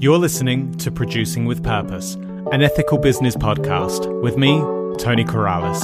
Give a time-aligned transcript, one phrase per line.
[0.00, 2.14] You're listening to Producing with Purpose,
[2.52, 4.58] an ethical business podcast with me,
[4.96, 5.78] Tony Corrales.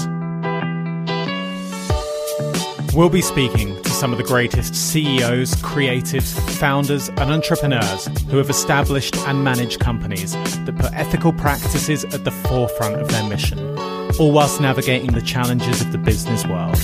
[2.94, 8.48] We'll be speaking to some of the greatest CEOs, creatives, founders, and entrepreneurs who have
[8.48, 13.58] established and managed companies that put ethical practices at the forefront of their mission,
[14.18, 16.78] all whilst navigating the challenges of the business world.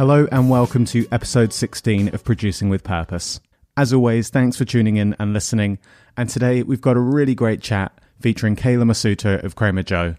[0.00, 3.38] Hello, and welcome to episode 16 of Producing with Purpose.
[3.76, 5.78] As always, thanks for tuning in and listening.
[6.16, 10.14] And today we've got a really great chat featuring Kayla Mossuto of Crema Joe.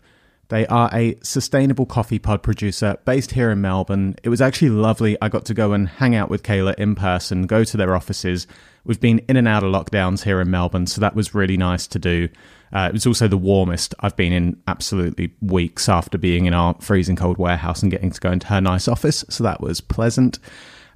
[0.49, 4.17] They are a sustainable coffee pod producer based here in Melbourne.
[4.21, 5.17] It was actually lovely.
[5.19, 8.45] I got to go and hang out with Kayla in person, go to their offices.
[8.85, 11.87] We've been in and out of lockdowns here in Melbourne, so that was really nice
[11.87, 12.29] to do.
[12.73, 16.75] Uh, it was also the warmest I've been in absolutely weeks after being in our
[16.79, 19.25] freezing cold warehouse and getting to go into her nice office.
[19.29, 20.39] So that was pleasant.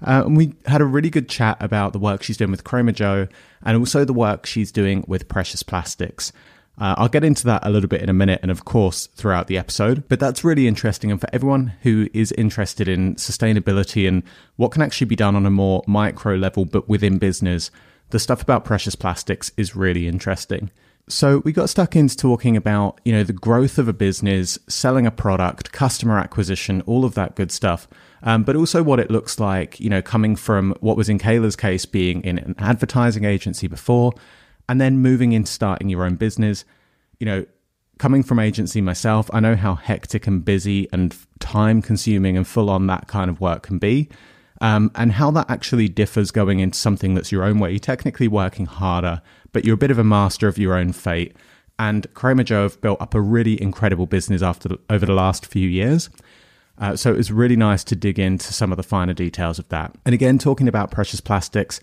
[0.05, 2.91] Uh, and we had a really good chat about the work she's doing with Crema
[2.91, 3.27] Joe
[3.63, 6.31] and also the work she's doing with Precious Plastics.
[6.77, 9.47] Uh, I'll get into that a little bit in a minute and, of course, throughout
[9.47, 10.07] the episode.
[10.09, 11.09] But that's really interesting.
[11.09, 14.23] And for everyone who is interested in sustainability and
[14.57, 17.71] what can actually be done on a more micro level, but within business,
[18.09, 20.69] the stuff about precious plastics is really interesting.
[21.07, 25.05] So we got stuck into talking about, you know, the growth of a business, selling
[25.05, 27.87] a product, customer acquisition, all of that good stuff.
[28.23, 31.55] Um, but also what it looks like, you know, coming from what was in Kayla's
[31.55, 34.13] case being in an advertising agency before,
[34.67, 36.65] and then moving into starting your own business.
[37.19, 37.45] You know,
[37.99, 42.71] coming from agency myself, I know how hectic and busy and time consuming and full
[42.71, 44.09] on that kind of work can be.
[44.61, 47.71] Um, and how that actually differs going into something that's your own way.
[47.71, 49.21] You're technically working harder,
[49.55, 51.33] but you're a bit of a master of your own fate.
[51.79, 55.45] And Crema Joe have built up a really incredible business after the, over the last
[55.45, 56.09] few years.
[56.77, 59.69] Uh, so it was really nice to dig into some of the finer details of
[59.69, 59.95] that.
[60.05, 61.79] And again, talking about precious plastics,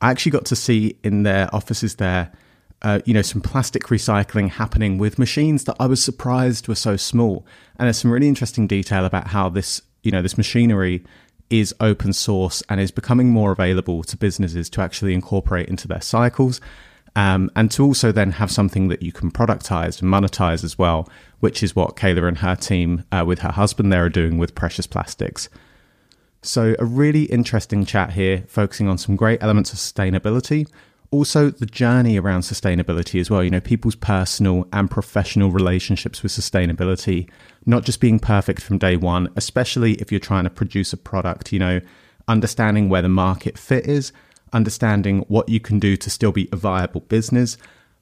[0.00, 2.32] I actually got to see in their offices there,
[2.80, 6.96] uh, you know, some plastic recycling happening with machines that I was surprised were so
[6.96, 7.44] small.
[7.78, 11.04] And there's some really interesting detail about how this, you know, this machinery
[11.50, 16.00] is open source and is becoming more available to businesses to actually incorporate into their
[16.00, 16.62] cycles
[17.16, 21.08] um, and to also then have something that you can productize and monetize as well,
[21.40, 24.54] which is what Kayla and her team, uh, with her husband, there are doing with
[24.54, 25.48] precious plastics.
[26.42, 30.66] So, a really interesting chat here, focusing on some great elements of sustainability.
[31.10, 33.42] Also, the journey around sustainability as well.
[33.42, 37.28] You know, people's personal and professional relationships with sustainability,
[37.66, 41.52] not just being perfect from day one, especially if you're trying to produce a product,
[41.52, 41.80] you know,
[42.28, 44.12] understanding where the market fit is
[44.52, 47.56] understanding what you can do to still be a viable business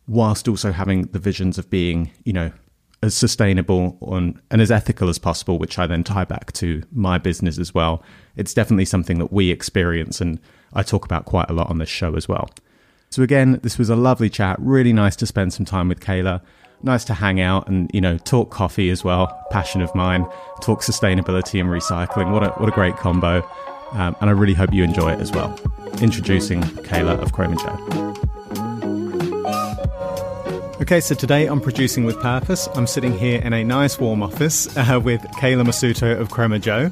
[0.06, 2.50] whilst also having the visions of being, you know,
[3.03, 7.58] as sustainable and, as ethical as possible, which I then tie back to my business
[7.58, 8.03] as well.
[8.37, 10.41] It's definitely something that we experience and
[10.72, 12.50] I talk about quite a lot on this show as well.
[13.10, 14.56] So again, this was a lovely chat.
[14.58, 16.42] Really nice to spend some time with Kayla.
[16.82, 19.26] Nice to hang out and you know talk coffee as well.
[19.50, 20.26] Passion of mine.
[20.60, 22.32] Talk sustainability and recycling.
[22.32, 23.48] What a what a great combo.
[23.93, 25.59] Um, and I really hope you enjoy it as well.
[26.00, 28.15] Introducing Kayla of Crema Joe.
[30.81, 32.69] Okay, so today I'm producing with purpose.
[32.75, 36.91] I'm sitting here in a nice warm office uh, with Kayla Mossuto of Crema Joe.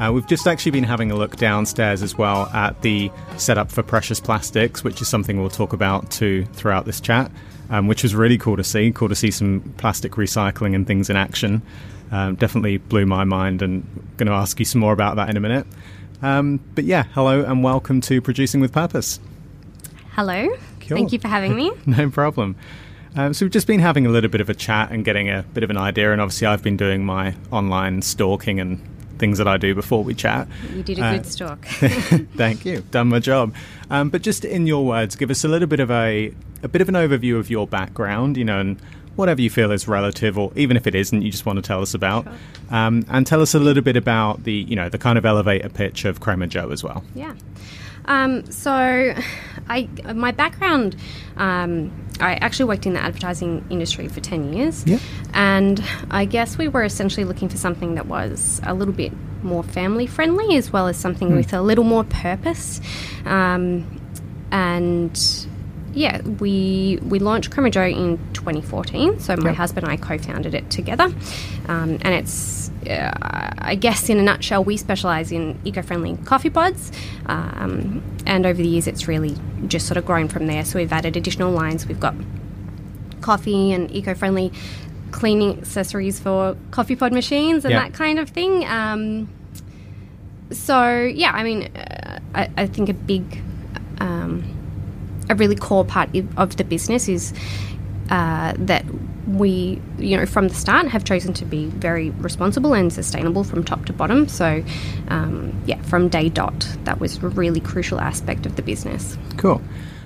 [0.00, 3.82] Uh, we've just actually been having a look downstairs as well at the setup for
[3.82, 7.30] precious plastics, which is something we'll talk about too throughout this chat,
[7.68, 8.92] um, which was really cool to see.
[8.92, 11.62] Cool to see some plastic recycling and things in action.
[12.10, 13.84] Um, definitely blew my mind, and
[14.16, 15.66] going to ask you some more about that in a minute.
[16.20, 19.20] Um, but yeah, hello and welcome to Producing with Purpose.
[20.12, 20.48] Hello.
[20.80, 20.96] Cool.
[20.96, 21.70] Thank you for having me.
[21.86, 22.56] no problem.
[23.14, 25.44] Um, so we've just been having a little bit of a chat and getting a
[25.54, 28.80] bit of an idea, and obviously I've been doing my online stalking and
[29.18, 30.48] things that I do before we chat.
[30.74, 31.64] You did a uh, good stalk.
[32.36, 32.82] thank you.
[32.90, 33.54] Done my job.
[33.90, 36.82] Um, but just in your words, give us a little bit of a a bit
[36.82, 38.80] of an overview of your background, you know, and
[39.18, 41.82] whatever you feel is relative, or even if it isn't, you just want to tell
[41.82, 42.24] us about.
[42.24, 42.34] Sure.
[42.70, 45.68] Um, and tell us a little bit about the, you know, the kind of elevator
[45.68, 47.02] pitch of Crema Joe as well.
[47.14, 47.34] Yeah.
[48.08, 48.72] Um, so,
[49.68, 50.96] I my background,
[51.36, 54.98] um, I actually worked in the advertising industry for ten years, yeah.
[55.34, 59.12] and I guess we were essentially looking for something that was a little bit
[59.42, 61.36] more family friendly, as well as something mm.
[61.36, 62.80] with a little more purpose,
[63.26, 64.00] um,
[64.50, 65.46] and
[65.98, 69.18] yeah, we we launched Joe in 2014.
[69.18, 69.56] So my yep.
[69.56, 71.12] husband and I co-founded it together,
[71.66, 73.10] um, and it's uh,
[73.58, 76.92] I guess in a nutshell, we specialize in eco-friendly coffee pods,
[77.26, 79.36] um, and over the years, it's really
[79.66, 80.64] just sort of grown from there.
[80.64, 81.88] So we've added additional lines.
[81.88, 82.14] We've got
[83.20, 84.52] coffee and eco-friendly
[85.10, 87.82] cleaning accessories for coffee pod machines and yep.
[87.82, 88.64] that kind of thing.
[88.66, 89.28] Um,
[90.52, 93.42] so yeah, I mean, uh, I, I, think a big,
[94.00, 94.57] um,
[95.30, 97.32] a really core part of the business is
[98.10, 98.84] uh, that
[99.26, 103.62] we, you know, from the start have chosen to be very responsible and sustainable from
[103.62, 104.26] top to bottom.
[104.28, 104.64] So,
[105.08, 109.18] um, yeah, from day dot, that was a really crucial aspect of the business.
[109.36, 109.60] Cool.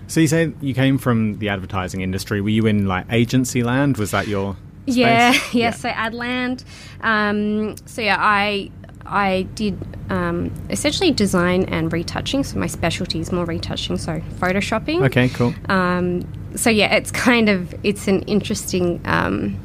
[0.09, 2.41] So you say you came from the advertising industry.
[2.41, 3.97] Were you in like agency land?
[3.97, 4.97] Was that your Space?
[4.97, 5.71] Yeah, yeah, yeah.
[5.71, 6.65] So Adland.
[7.03, 8.71] Um, so yeah, I
[9.07, 9.79] I did
[10.11, 12.45] um, essentially design and retouching.
[12.45, 15.05] So my specialty is more retouching, so photoshopping.
[15.07, 15.55] Okay, cool.
[15.69, 16.27] Um,
[16.57, 19.01] so yeah, it's kind of it's an interesting.
[19.05, 19.59] Um,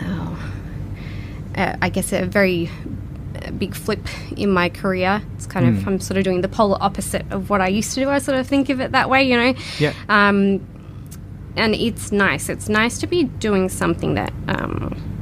[0.00, 0.52] oh,
[1.56, 2.70] uh, I guess a very
[3.58, 4.06] big flip
[4.36, 5.22] in my career.
[5.34, 5.76] It's kind mm.
[5.76, 5.88] of hmm.
[5.88, 8.10] I'm sort of doing the polar opposite of what I used to do.
[8.10, 9.54] I sort of think of it that way, you know.
[9.78, 9.92] Yeah.
[10.08, 10.66] Um,
[11.56, 12.48] and it's nice.
[12.48, 15.15] It's nice to be doing something that um,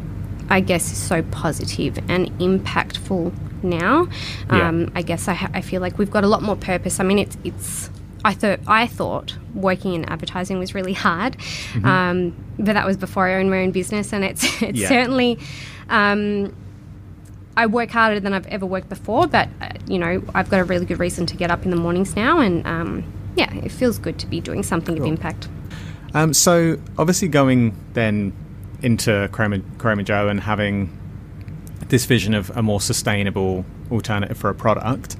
[0.48, 3.32] I guess is so positive and impactful
[3.62, 4.08] now.
[4.50, 4.88] Um, yeah.
[4.94, 7.00] I guess I, ha- I feel like we've got a lot more purpose.
[7.00, 7.90] I mean, it's it's.
[8.26, 11.84] I thought I thought working in advertising was really hard, mm-hmm.
[11.84, 14.88] um, but that was before I owned my own business, and it's it's yeah.
[14.88, 15.38] certainly.
[15.88, 16.54] Um,
[17.56, 20.64] I work harder than I've ever worked before, but uh, you know I've got a
[20.64, 23.04] really good reason to get up in the mornings now, and um,
[23.36, 25.04] yeah, it feels good to be doing something cool.
[25.04, 25.48] of impact.
[26.14, 28.32] Um, so obviously going then
[28.82, 30.96] into Crema, Joe and having
[31.88, 35.16] this vision of a more sustainable alternative for a product,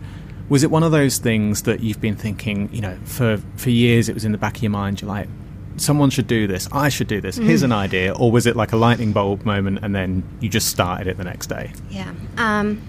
[0.49, 4.09] was it one of those things that you've been thinking, you know, for, for years
[4.09, 5.29] it was in the back of your mind, you're like,
[5.77, 7.47] someone should do this, I should do this, mm.
[7.47, 10.69] here's an idea, or was it like a lightning bulb moment and then you just
[10.69, 11.73] started it the next day?
[11.91, 12.13] Yeah.
[12.37, 12.83] Um,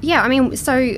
[0.00, 0.96] yeah, I mean, so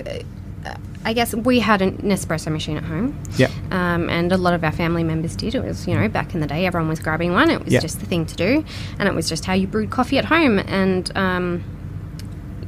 [1.04, 3.20] I guess we had an Nespresso machine at home.
[3.36, 3.50] Yeah.
[3.70, 5.54] Um, and a lot of our family members did.
[5.54, 7.50] It was, you know, back in the day, everyone was grabbing one.
[7.50, 7.82] It was yep.
[7.82, 8.64] just the thing to do.
[8.98, 10.58] And it was just how you brewed coffee at home.
[10.58, 11.62] And, um,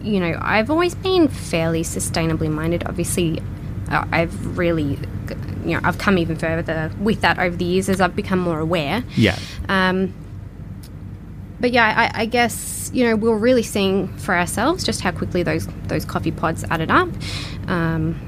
[0.02, 2.84] you know, I've always been fairly sustainably minded.
[2.86, 3.40] Obviously,
[3.90, 4.98] uh, I've really,
[5.64, 8.60] you know, I've come even further with that over the years as I've become more
[8.60, 9.02] aware.
[9.16, 9.38] Yeah.
[9.68, 10.12] Um,
[11.60, 15.12] but yeah, I, I, guess you know we are really seeing for ourselves just how
[15.12, 17.08] quickly those those coffee pods added up,
[17.66, 18.20] um,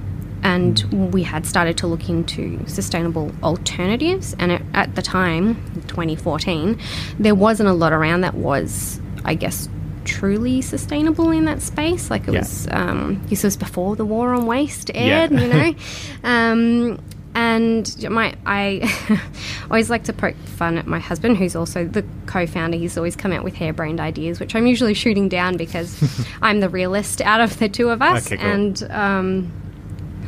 [0.42, 4.34] and we had started to look into sustainable alternatives.
[4.38, 5.56] And it, at the time,
[5.88, 6.80] 2014,
[7.18, 9.68] there wasn't a lot around that was, I guess,
[10.04, 12.10] truly sustainable in that space.
[12.10, 12.40] Like it yeah.
[12.40, 15.40] was, um, this was before the war on waste aired, yeah.
[15.40, 15.74] you know.
[16.24, 16.98] Um,
[17.38, 19.20] and my I
[19.70, 22.76] always like to poke fun at my husband, who's also the co-founder.
[22.76, 26.02] He's always come out with harebrained ideas, which I'm usually shooting down because
[26.42, 28.26] I'm the realist out of the two of us.
[28.26, 28.50] Okay, cool.
[28.50, 29.52] And um,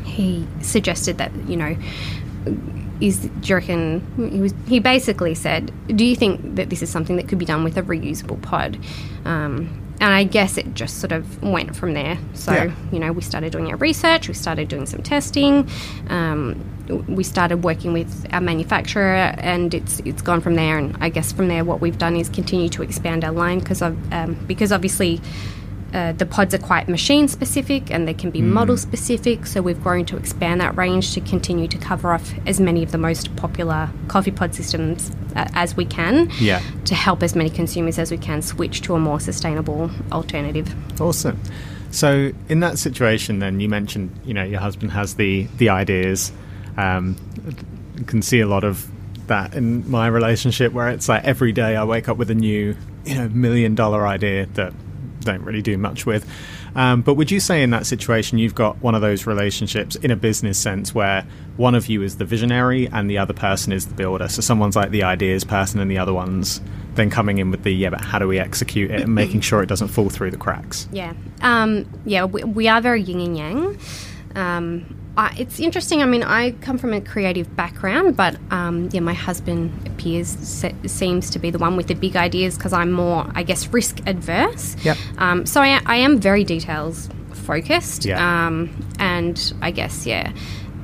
[0.04, 1.76] he suggested that you know
[3.00, 6.90] is do you reckon he was he basically said do you think that this is
[6.90, 8.78] something that could be done with a reusable pod
[9.24, 12.18] um, and I guess it just sort of went from there.
[12.32, 12.74] So, yeah.
[12.90, 15.68] you know, we started doing our research, we started doing some testing,
[16.08, 20.78] um, we started working with our manufacturer, and it's it's gone from there.
[20.78, 23.82] And I guess from there, what we've done is continue to expand our line because
[23.82, 25.20] of um, because obviously
[25.92, 28.46] uh, the pods are quite machine specific and they can be mm.
[28.46, 29.46] model specific.
[29.46, 32.92] So we've grown to expand that range to continue to cover off as many of
[32.92, 36.30] the most popular coffee pod systems uh, as we can.
[36.38, 36.62] Yeah.
[36.84, 40.72] To help as many consumers as we can switch to a more sustainable alternative.
[41.00, 41.40] Awesome.
[41.90, 46.32] So in that situation, then you mentioned, you know, your husband has the the ideas.
[46.80, 47.16] Um,
[48.06, 48.88] can see a lot of
[49.26, 52.76] that in my relationship where it's like every day I wake up with a new,
[53.04, 54.72] you know, million dollar idea that
[55.20, 56.28] don't really do much with.
[56.74, 60.10] Um, but would you say in that situation you've got one of those relationships in
[60.10, 63.86] a business sense where one of you is the visionary and the other person is
[63.86, 64.28] the builder?
[64.28, 66.60] So someone's like the ideas person and the other one's
[66.94, 69.62] then coming in with the yeah, but how do we execute it and making sure
[69.62, 70.88] it doesn't fall through the cracks?
[70.92, 73.78] Yeah, um, yeah, we, we, are very yin and yang.
[74.34, 76.02] Um, I, it's interesting.
[76.02, 80.74] I mean, I come from a creative background, but um, yeah, my husband appears se-
[80.86, 84.00] seems to be the one with the big ideas because I'm more, I guess, risk
[84.06, 84.76] adverse.
[84.84, 84.96] Yep.
[85.18, 88.04] Um, so I, I, am very details focused.
[88.04, 88.46] Yeah.
[88.46, 90.32] Um, and I guess yeah,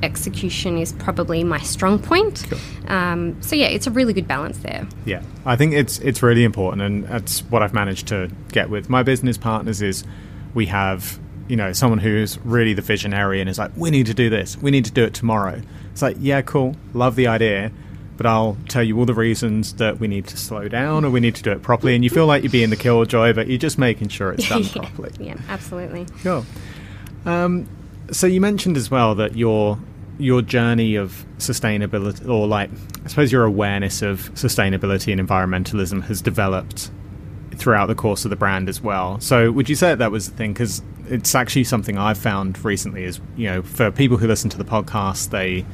[0.03, 2.47] execution is probably my strong point.
[2.49, 2.59] Cool.
[2.93, 4.87] Um, so yeah, it's a really good balance there.
[5.05, 8.89] Yeah, I think it's it's really important, and that's what I've managed to get with
[8.89, 9.83] my business partners.
[9.83, 10.05] Is
[10.55, 14.15] we have you know, someone who's really the visionary and is like, we need to
[14.15, 15.61] do this, we need to do it tomorrow.
[15.93, 17.73] It's like, yeah, cool, love the idea,
[18.17, 21.21] but I'll tell you all the reasons that we need to slow down or we
[21.21, 21.95] need to do it properly.
[21.95, 24.63] And you feel like you're being the killjoy, but you're just making sure it's done
[24.75, 25.13] yeah, properly.
[25.21, 26.07] Yeah, absolutely.
[26.23, 26.45] Cool.
[27.25, 27.69] Um,
[28.11, 29.79] so you mentioned as well that your
[30.19, 32.71] your journey of sustainability, or like
[33.05, 36.91] I suppose your awareness of sustainability and environmentalism, has developed
[37.55, 39.21] throughout the course of the brand as well.
[39.21, 40.53] So would you say that, that was the thing?
[40.53, 43.05] Because it's actually something I've found recently.
[43.05, 45.65] Is you know, for people who listen to the podcast, they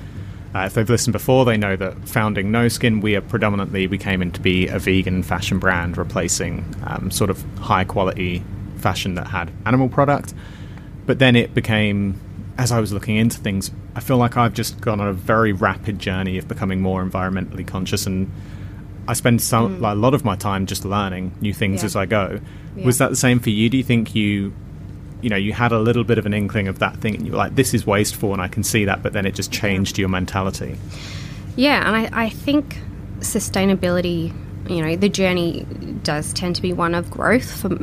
[0.54, 4.20] uh, if they've listened before, they know that founding Noskin, we are predominantly we came
[4.22, 8.42] in to be a vegan fashion brand, replacing um, sort of high quality
[8.76, 10.34] fashion that had animal product.
[11.06, 12.20] But then it became,
[12.58, 15.52] as I was looking into things, I feel like I've just gone on a very
[15.52, 18.30] rapid journey of becoming more environmentally conscious, and
[19.08, 21.86] I spend some like, a lot of my time just learning new things Yeah.
[21.86, 22.40] as I go.
[22.76, 22.86] Yeah.
[22.86, 23.68] Was that the same for you?
[23.68, 24.52] Do you think you
[25.22, 27.32] you know, you had a little bit of an inkling of that thing, and you
[27.32, 29.02] were like, "This is wasteful," and I can see that.
[29.02, 30.76] But then it just changed your mentality.
[31.56, 32.78] Yeah, and I, I think
[33.20, 34.32] sustainability,
[34.68, 35.66] you know, the journey
[36.02, 37.78] does tend to be one of growth for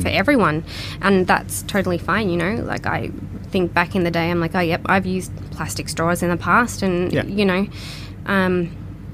[0.00, 0.64] for everyone,
[1.02, 2.30] and that's totally fine.
[2.30, 3.10] You know, like I
[3.50, 6.36] think back in the day, I'm like, oh, yep, I've used plastic straws in the
[6.36, 7.24] past, and Yeah.
[7.24, 7.66] you know,
[8.26, 8.70] um,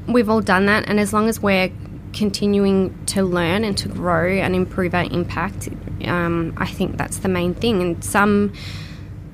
[0.06, 1.70] we've all done that, and as long as we're
[2.12, 5.68] continuing to learn and to grow and improve our impact,
[6.08, 7.82] um, I think that's the main thing.
[7.82, 8.52] And some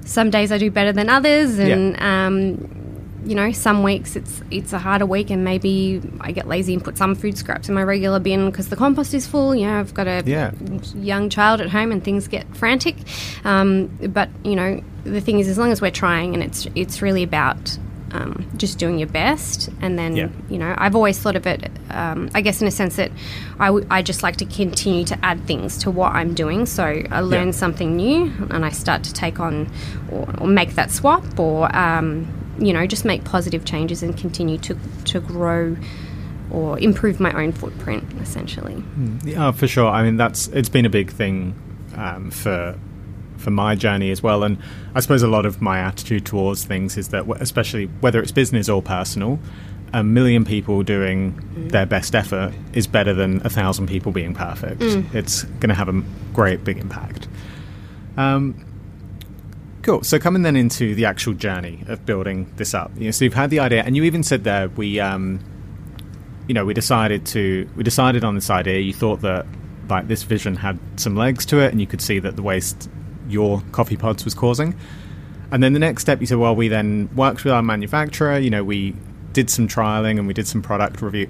[0.04, 2.82] some days I do better than others, and um,
[3.25, 6.85] you know, some weeks it's it's a harder week, and maybe I get lazy and
[6.85, 9.54] put some food scraps in my regular bin because the compost is full.
[9.54, 10.52] You know, I've got a Yeah.
[10.94, 12.96] young child at home, and things get frantic.
[13.44, 17.02] Um, but you know, the thing is, as long as we're trying, and it's it's
[17.02, 17.78] really about
[18.16, 20.28] um, just doing your best, and then Yeah.
[20.49, 23.11] you know, I've always thought of it, um, I guess, in a sense that
[23.58, 26.66] I, w- I just like to continue to add things to what I'm doing.
[26.66, 27.52] So I learn Yeah.
[27.64, 29.68] something new, and I start to take on
[30.11, 32.26] or, or make that swap, or um,
[32.58, 34.75] you know, just make positive changes and continue to
[35.12, 35.76] to grow
[36.50, 38.82] or improve my own footprint, essentially.
[39.25, 39.88] Yeah, for sure.
[39.90, 41.54] I mean, that's it's been a big thing
[41.96, 42.76] um, for
[43.37, 44.59] for my journey as well, and
[44.95, 48.69] I suppose a lot of my attitude towards things is that, especially whether it's business
[48.69, 49.38] or personal,
[49.93, 54.83] a million people doing their best effort is better than a thousand people being perfect.
[55.14, 56.02] It's going to have a
[56.33, 57.28] great big impact.
[58.16, 58.64] Um,
[59.83, 60.02] Cool.
[60.02, 63.35] So coming then into the actual journey of building this up, you know, so you've
[63.35, 65.38] had the idea, and you even said there we, um,
[66.49, 68.81] you know, we decided to we decided on this idea.
[68.81, 69.47] You thought that
[69.88, 72.90] like this vision had some legs to it, and you could see that the waste
[73.28, 74.75] your coffee pods was causing.
[75.50, 78.38] And then the next step, you said, well, we then worked with our manufacturer.
[78.38, 78.95] You know, we
[79.33, 81.28] did some trialing and we did some product review.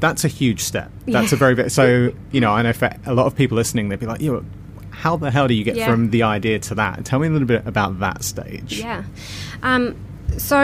[0.00, 0.90] That's a huge step.
[1.06, 2.12] That's a very, very so.
[2.32, 4.44] You know, I know for a lot of people listening, they'd be like, you know,
[4.90, 5.88] how the hell do you get Yeah.
[5.90, 7.04] from the idea to that?
[7.04, 8.80] Tell me a little bit about that stage.
[8.80, 9.04] Yeah.
[9.62, 9.96] Um,
[10.36, 10.56] so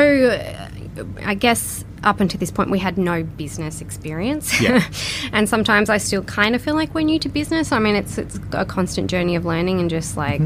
[1.25, 4.61] I guess up until this point, we had no business experience.
[4.61, 4.85] Yeah.
[5.33, 7.73] and sometimes I still kind of feel like we're new to business.
[7.73, 10.41] I mean, it's, it's a constant journey of learning and just like.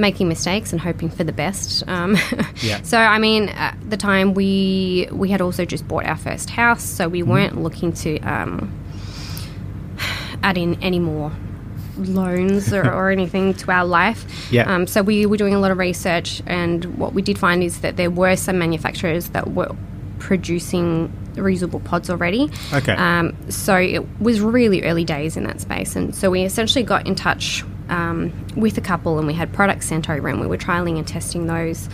[0.00, 1.82] Making mistakes and hoping for the best.
[1.88, 2.16] Um,
[2.62, 2.82] Yeah.
[2.82, 6.84] So I mean, at the time we we had also just bought our first house,
[6.84, 8.72] so we weren't looking to um,
[10.44, 11.32] add in any more
[11.98, 14.24] loans or, or anything to our life.
[14.50, 14.72] Yeah.
[14.72, 17.80] Um, so we were doing a lot of research, and what we did find is
[17.80, 19.74] that there were some manufacturers that were
[20.18, 22.50] producing reusable pods already.
[22.72, 22.92] Okay.
[22.92, 27.06] Um, so it was really early days in that space, and so we essentially got
[27.06, 30.58] in touch um, with a couple, and we had products sent over, and we were
[30.58, 31.88] trialing and testing those.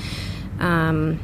[0.60, 1.20] Um,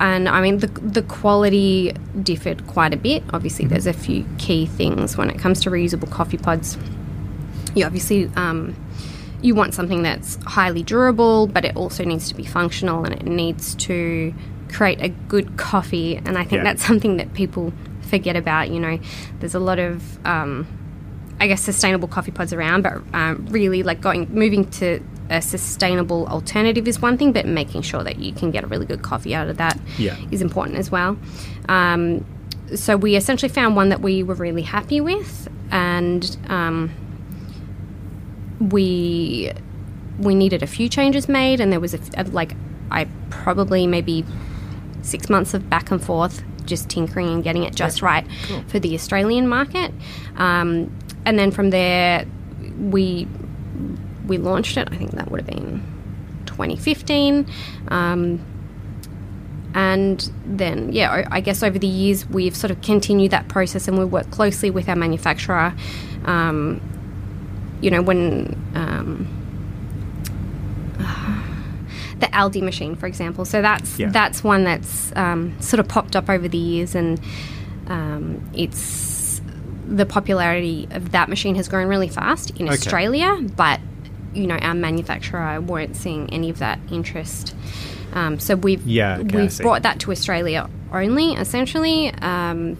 [0.00, 3.22] and I mean, the, the quality differed quite a bit.
[3.32, 6.76] Obviously, there's a few key things when it comes to reusable coffee pods.
[7.74, 8.74] You obviously um,
[9.42, 13.24] you want something that's highly durable, but it also needs to be functional and it
[13.26, 14.32] needs to
[14.72, 16.16] create a good coffee.
[16.16, 16.64] And I think Yeah.
[16.64, 18.70] that's something that people forget about.
[18.70, 18.98] You know,
[19.40, 20.66] there's a lot of um,
[21.40, 25.00] I guess sustainable coffee pods around, but um, really like going moving to
[25.30, 28.84] a sustainable alternative is one thing, but making sure that you can get a really
[28.86, 30.16] good coffee out of that is Yeah.
[30.30, 31.16] important as well.
[31.68, 32.24] Um,
[32.74, 36.90] so we essentially found one that we were really happy with, and um,
[38.70, 39.52] we
[40.18, 42.54] we needed a few changes made, and there was a, f- like
[42.90, 44.24] I probably maybe
[45.02, 48.24] six months of back and forth, just tinkering and getting it just right
[48.68, 49.92] for the Australian market.
[50.36, 52.26] Um, and then from there,
[52.78, 53.26] we
[54.26, 54.88] we launched it.
[54.90, 55.82] I think that would have been
[56.46, 57.46] 2015.
[57.88, 58.40] Um,
[59.74, 63.88] and then, yeah, I- I guess over the years we've sort of continued that process
[63.88, 65.74] and we work closely with our manufacturer.
[66.24, 66.80] Um,
[67.84, 69.28] you know, when um,
[72.20, 73.44] the Aldi machine, for example.
[73.44, 74.08] So that's Yeah.
[74.10, 77.20] that's one that's um, sort of popped up over the years, and
[77.86, 79.42] um, it's
[79.86, 82.72] the popularity of that machine has grown really fast in Okay.
[82.74, 83.80] Australia, but
[84.32, 87.54] you know our manufacturer weren't seeing any of that interest.
[88.14, 92.14] Um, so we've Yeah, okay, we've brought that to Australia only, essentially.
[92.14, 92.78] Um,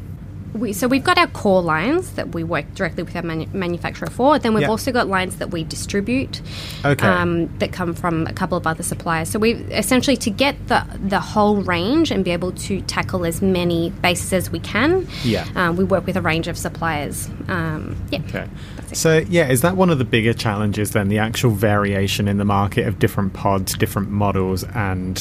[0.54, 4.08] we, so we've got our core lines that we work directly with our manu- manufacturer
[4.08, 4.38] for.
[4.38, 4.68] Then we've Yeah.
[4.68, 6.40] also got lines that we distribute
[6.84, 7.06] Okay.
[7.06, 9.28] um, that come from a couple of other suppliers.
[9.28, 13.42] So we essentially to get the the whole range and be able to tackle as
[13.42, 15.06] many bases as we can.
[15.24, 15.44] Yeah.
[15.56, 17.28] um, we work with a range of suppliers.
[17.48, 18.20] Um, yeah.
[18.28, 18.46] Okay.
[18.92, 21.08] So, yeah, is that one of the bigger challenges then?
[21.08, 25.20] The actual variation in the market of different pods, different models, and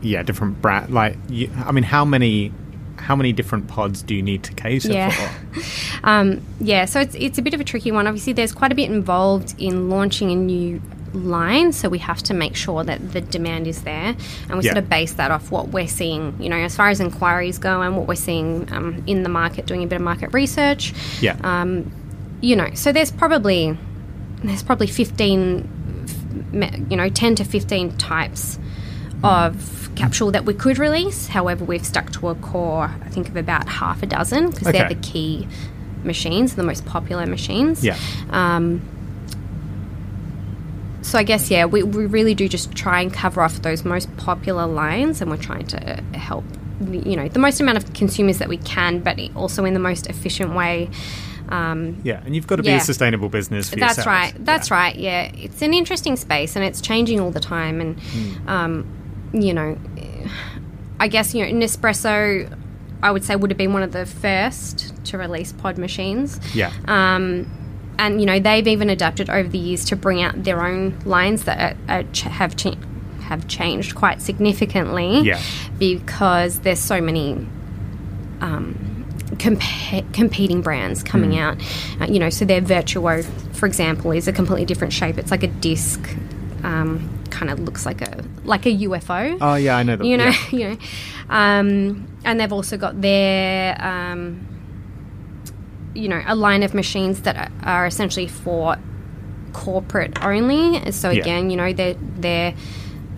[0.00, 0.90] yeah, different brand.
[0.94, 2.52] Like, you, I mean, how many
[3.00, 5.10] how many different pods do you need to cater Yeah.
[5.10, 5.60] for?
[6.04, 8.06] Um, yeah, so it's, it's a bit of a tricky one.
[8.06, 10.80] Obviously, there's quite a bit involved in launching a new
[11.12, 14.16] line, so we have to make sure that the demand is there,
[14.48, 14.72] and we Yeah.
[14.72, 17.82] sort of base that off what we're seeing, you know, as far as inquiries go
[17.82, 20.94] and what we're seeing um, in the market, doing a bit of market research.
[21.20, 21.36] Yeah.
[21.42, 21.92] Um,
[22.40, 23.76] you know, so there's probably
[24.42, 25.68] there's probably 15,
[26.90, 28.58] you know, 10 to 15 types
[29.22, 31.26] of capsule that we could release.
[31.28, 34.88] However, we've stuck to a core, I think, of about half a dozen because they're
[34.88, 35.46] the key
[36.04, 37.84] machines, the most popular machines.
[37.84, 37.96] yeah.
[38.30, 38.80] Um,
[41.02, 44.14] so I guess yeah, we, we really do just try and cover off those most
[44.18, 45.78] popular lines, and we're trying to
[46.14, 46.44] help
[46.90, 50.06] you know the most amount of consumers that we can, but also in the most
[50.08, 50.88] efficient way.
[51.48, 54.06] Um, Yeah, and you've got to be a sustainable business for that's yourself.
[54.06, 54.34] right.
[54.44, 54.76] That's Yeah.
[54.76, 54.96] right.
[54.96, 57.80] Yeah, it's an interesting space, and it's changing all the time.
[57.80, 58.48] And Hmm.
[58.48, 58.86] um,
[59.32, 59.78] you know,
[60.98, 62.56] I guess you know Nespresso,
[63.02, 66.38] I would say would have been one of the first to release pod machines.
[66.54, 66.72] Yeah.
[66.86, 67.50] Um,
[67.98, 71.44] and you know they've even adapted over the years to bring out their own lines
[71.44, 72.76] that are, are ch- have cha-
[73.22, 75.20] have changed quite significantly.
[75.20, 75.40] Yeah.
[75.78, 77.46] Because there's so many
[78.40, 79.06] um,
[79.38, 81.38] comp- competing brands coming Mm.
[81.38, 82.00] out.
[82.00, 83.22] Uh, you know, so their Virtuo,
[83.54, 85.18] for example, is a completely different shape.
[85.18, 86.00] It's like a disc.
[86.62, 90.04] Um, kind of looks like a like a UFO Oh, yeah, I know that.
[90.06, 90.34] you know, yeah.
[90.52, 90.76] you know,
[91.30, 94.46] um, and they've also got their, um,
[95.94, 98.76] you know, a line of machines that are, essentially for
[99.52, 100.92] corporate only.
[100.92, 101.20] So Yeah.
[101.22, 102.54] again, you know, they're they're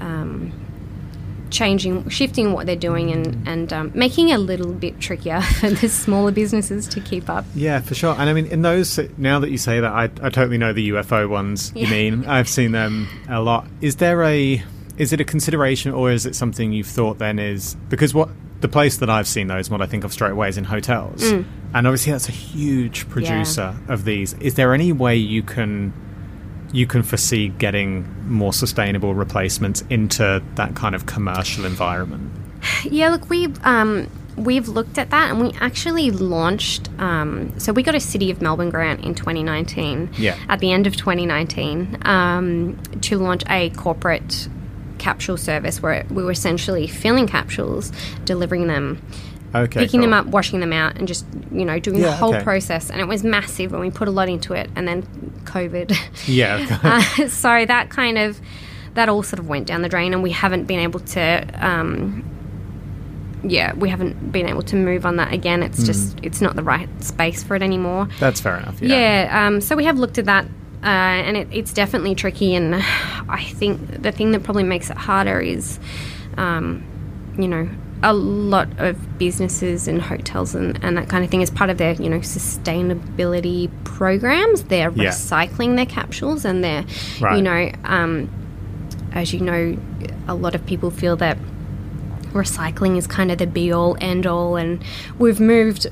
[0.00, 0.52] um,
[1.50, 5.68] changing, shifting what they're doing, and and um, making it a little bit trickier for
[5.70, 7.44] the smaller businesses to keep up.
[7.54, 8.14] Yeah, for sure.
[8.18, 10.90] And I mean, in those, now that you say that, I, I totally know the
[10.90, 12.24] UFO ones you mean.
[12.26, 13.66] I've seen them a lot.
[13.82, 14.62] Is there a,
[15.02, 18.28] is it a consideration or is it something you've thought then is, because what,
[18.60, 21.20] the place that I've seen those, what I think of straight away is in hotels.
[21.24, 21.44] Mm.
[21.74, 24.34] And obviously that's a huge producer of these.
[24.34, 25.92] Is there any way you can,
[26.72, 32.30] you can foresee getting more sustainable replacements into that kind of commercial environment?
[32.84, 36.88] Yeah, look, we've um, we've looked at that, and we actually launched.
[37.00, 40.10] Um, so we got a City of Melbourne grant in 2019.
[40.16, 40.38] Yeah.
[40.48, 44.48] At the end of 2019, um, to launch a corporate
[45.02, 47.92] capsule service where we were essentially filling capsules,
[48.24, 49.04] delivering them.
[49.54, 49.80] Okay.
[49.80, 52.42] Picking them up, washing them out, and just you know doing the whole okay.
[52.42, 55.02] process, and it was massive, and we put a lot into it, and then
[55.44, 55.94] COVID.
[56.26, 56.78] Yeah.
[56.82, 58.40] Uh, so that kind of
[58.94, 61.46] that all sort of went down the drain, and we haven't been able to.
[61.60, 62.24] Um,
[63.44, 65.62] yeah, we haven't been able to move on that again.
[65.62, 68.08] It's just it's not the right space for it anymore.
[68.20, 68.80] That's fair enough.
[68.80, 70.46] Yeah, um, so we have looked at that,
[70.82, 72.54] uh, and it, it's definitely tricky.
[72.54, 72.74] And
[73.28, 75.78] I think the thing that probably makes it harder is,
[76.36, 76.82] um,
[77.38, 77.68] you know,
[78.04, 81.78] a lot of businesses and hotels and, and that kind of thing as part of
[81.78, 84.64] their you know sustainability programs.
[84.64, 85.10] They're Yeah.
[85.10, 86.84] recycling their capsules, and they're
[87.20, 87.36] Right.
[87.36, 88.28] you know, um,
[89.12, 89.76] as you know,
[90.26, 91.38] a lot of people feel that
[92.32, 94.82] recycling is kind of the be all end all and
[95.18, 95.86] we've moved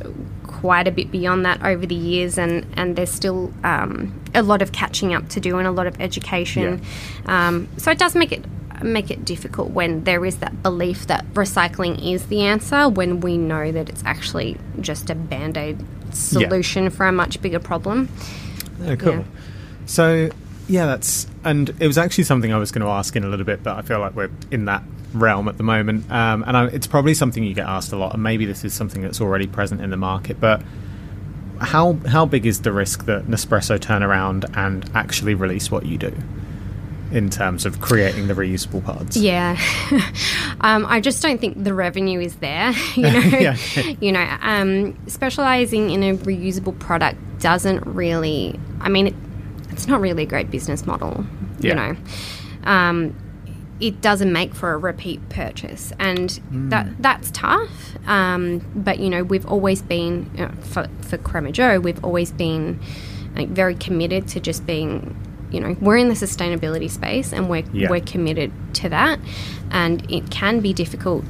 [0.46, 4.62] quite a bit beyond that over the years and and there's still um, a lot
[4.62, 6.81] of catching up to do and a lot of education
[7.27, 8.45] um, so it does make it
[8.83, 13.37] make it difficult when there is that belief that recycling is the answer when we
[13.37, 18.09] know that it's actually just a band-aid solution for a much bigger problem
[18.85, 19.12] Oh, cool.
[19.12, 19.25] Yeah.
[19.87, 20.31] So,
[20.69, 23.47] yeah, that's and it was actually something I was going to ask in a little
[23.47, 26.66] bit, but I feel like we're in that realm at the moment, um, and I,
[26.66, 29.47] it's probably something you get asked a lot, and maybe this is something that's already
[29.47, 30.62] present in the market, but.
[31.61, 35.99] How how big is the risk that Nespresso turn around and actually release what you
[35.99, 36.12] do
[37.12, 39.16] in terms of creating the reusable pods?
[39.16, 39.59] Yeah,
[40.61, 42.73] um, I just don't think the revenue is there.
[42.96, 43.57] You know, Yeah.
[44.01, 48.59] you know, um, specializing in a reusable product doesn't really.
[48.81, 49.14] I mean, it,
[49.70, 51.25] it's not really a great business model.
[51.61, 51.68] Yeah.
[51.68, 53.14] You know, um,
[53.81, 57.97] it doesn't make for a repeat purchase, and that that's tough.
[58.07, 62.31] Um, but you know, we've always been you know, for for Crema Joe, we've always
[62.33, 62.79] been
[63.37, 65.16] like, very committed to just being.
[65.51, 67.90] You know, we're in the sustainability space, and we're Yeah.
[67.90, 69.19] we're committed to that.
[69.73, 71.25] And it can be difficult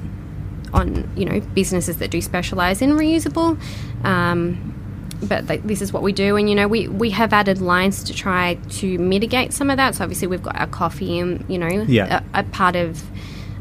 [0.75, 3.59] on you know businesses that do specialize in reusable.
[4.05, 4.70] Um,
[5.23, 8.03] but th- this is what we do, and you know we, we have added lines
[8.05, 9.95] to try to mitigate some of that.
[9.95, 12.23] So obviously we've got our coffee, and you know Yeah.
[12.35, 13.03] a, a part of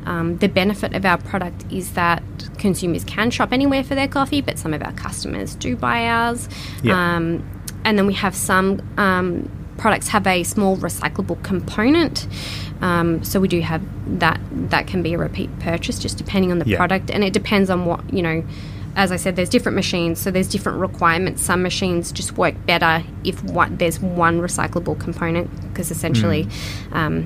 [0.05, 2.23] um, the benefit of our product is that
[2.57, 6.47] consumers can shop anywhere for their coffee, but some of our customers do buy ours.
[6.81, 7.15] Yeah.
[7.15, 7.47] Um,
[7.85, 12.27] and then we have some um, products have a small recyclable component.
[12.81, 13.81] Um, so we do have
[14.19, 14.39] that.
[14.51, 16.77] That can be a repeat purchase, just depending on the Yeah.
[16.77, 18.43] product, and it depends on what you know.
[18.99, 21.41] As I said, there's different machines, so there's different requirements.
[21.41, 26.49] Some machines just work better if one, there's one recyclable component, because essentially,
[26.91, 27.23] um,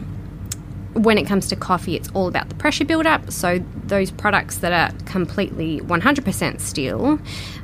[0.94, 3.32] when it comes to coffee, it's all about the pressure buildup.
[3.32, 3.58] So
[3.88, 7.18] those products that are completely 100% steel,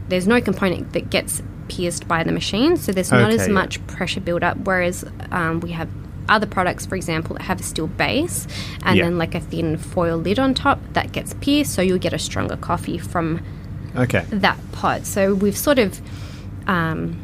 [0.08, 3.54] there's no component that gets pierced by the machine, so there's not as Okay, yeah.
[3.54, 4.58] much pressure buildup.
[4.64, 5.88] Whereas um, we have
[6.28, 8.48] other products, for example, that have a steel base
[8.82, 9.04] and Yeah.
[9.04, 12.18] then like a thin foil lid on top that gets pierced, so you'll get a
[12.20, 13.42] stronger coffee from
[13.96, 14.24] Okay.
[14.30, 15.06] that pod.
[15.06, 16.00] So we've sort of,
[16.68, 17.20] um,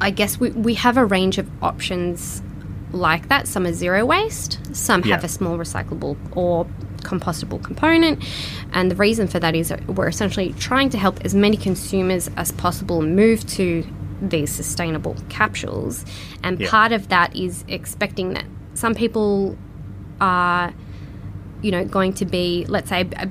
[0.00, 2.42] I guess we, we have a range of options
[2.92, 3.48] like that.
[3.48, 6.66] Some are zero waste, some have a small recyclable or
[6.98, 8.22] compostable component.
[8.72, 12.28] And the reason for that is that we're essentially trying to help as many consumers
[12.36, 13.86] as possible move to
[14.20, 16.04] these sustainable capsules.
[16.42, 16.70] And Yeah.
[16.70, 19.56] part of that is expecting that some people
[20.20, 20.72] are,
[21.62, 23.28] you know, going to be, let's say, a,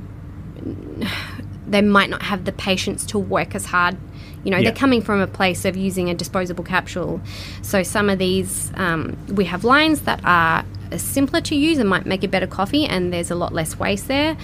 [1.76, 3.98] they might not have the patience to work as hard.
[4.46, 4.66] You know, Yeah.
[4.70, 7.20] they're coming from a place of using a disposable capsule.
[7.62, 10.64] So some of these, um, we have lines that are
[10.96, 14.08] simpler to use and might make a better coffee, and there's a lot less waste
[14.08, 14.38] there.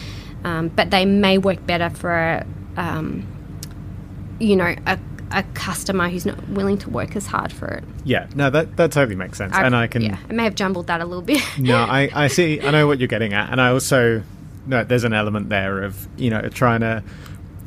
[0.44, 2.44] Um, but they may work better for,
[2.76, 3.24] um,
[4.39, 4.98] you know, a,
[5.32, 7.84] a customer who's not willing to work as hard for it.
[8.04, 8.26] Yeah.
[8.36, 10.02] No, that that totally makes sense, and I can.
[10.02, 11.41] yeah, I may have jumbled that a little bit.
[11.58, 12.60] No, I, I see.
[12.60, 14.24] I know what you're getting at, and I also
[14.65, 14.84] no.
[14.84, 17.04] There's an element there of you know trying to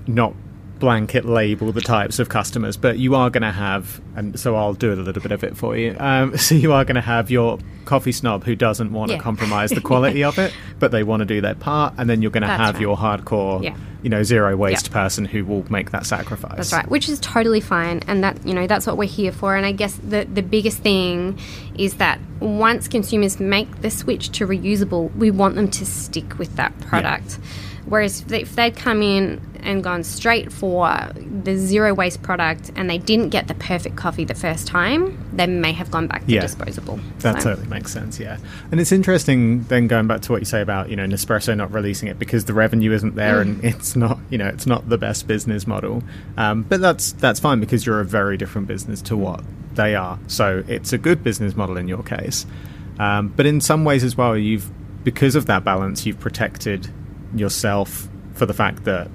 [0.06, 0.34] not
[0.84, 4.74] blanket label the types of customers, but you are going to have, and so I'll
[4.74, 5.96] do a little bit of it for you.
[5.98, 9.22] Um, so you are going to have your coffee snob who doesn't want to Yeah.
[9.22, 12.30] compromise the quality of it, but they want to do their part, and then you're
[12.30, 12.82] going to That's have right.
[12.82, 13.74] your hardcore, Yeah.
[14.02, 14.92] you know, zero waste Yeah.
[14.92, 16.56] person who will make that sacrifice.
[16.56, 19.56] That's right, which is totally fine, and that you know that's what we're here for.
[19.56, 21.38] And I guess the the biggest thing
[21.78, 26.56] is that once consumers make the switch to reusable, we want them to stick with
[26.56, 27.38] that product.
[27.86, 30.90] Whereas if they- if they'd come in and gone straight for
[31.42, 35.46] the zero waste product and they didn't get the perfect coffee the first time, they
[35.46, 36.40] may have gone back to Yeah.
[36.42, 37.00] disposable.
[37.20, 38.36] That So- totally makes sense, yeah.
[38.70, 41.72] And it's interesting then going back to what you say about, you know, Nespresso not
[41.72, 44.98] releasing it because the revenue isn't there and it's not, you know, it's not the
[44.98, 46.02] best business model.
[46.36, 49.40] Um, but that's that's fine because you're a very different business to what
[49.74, 50.18] they are.
[50.26, 52.46] So it's a good business model in your case.
[52.98, 54.70] Um, but in some ways as well, you've
[55.04, 56.88] because of that balance, you've protected
[57.34, 59.08] yourself for the fact that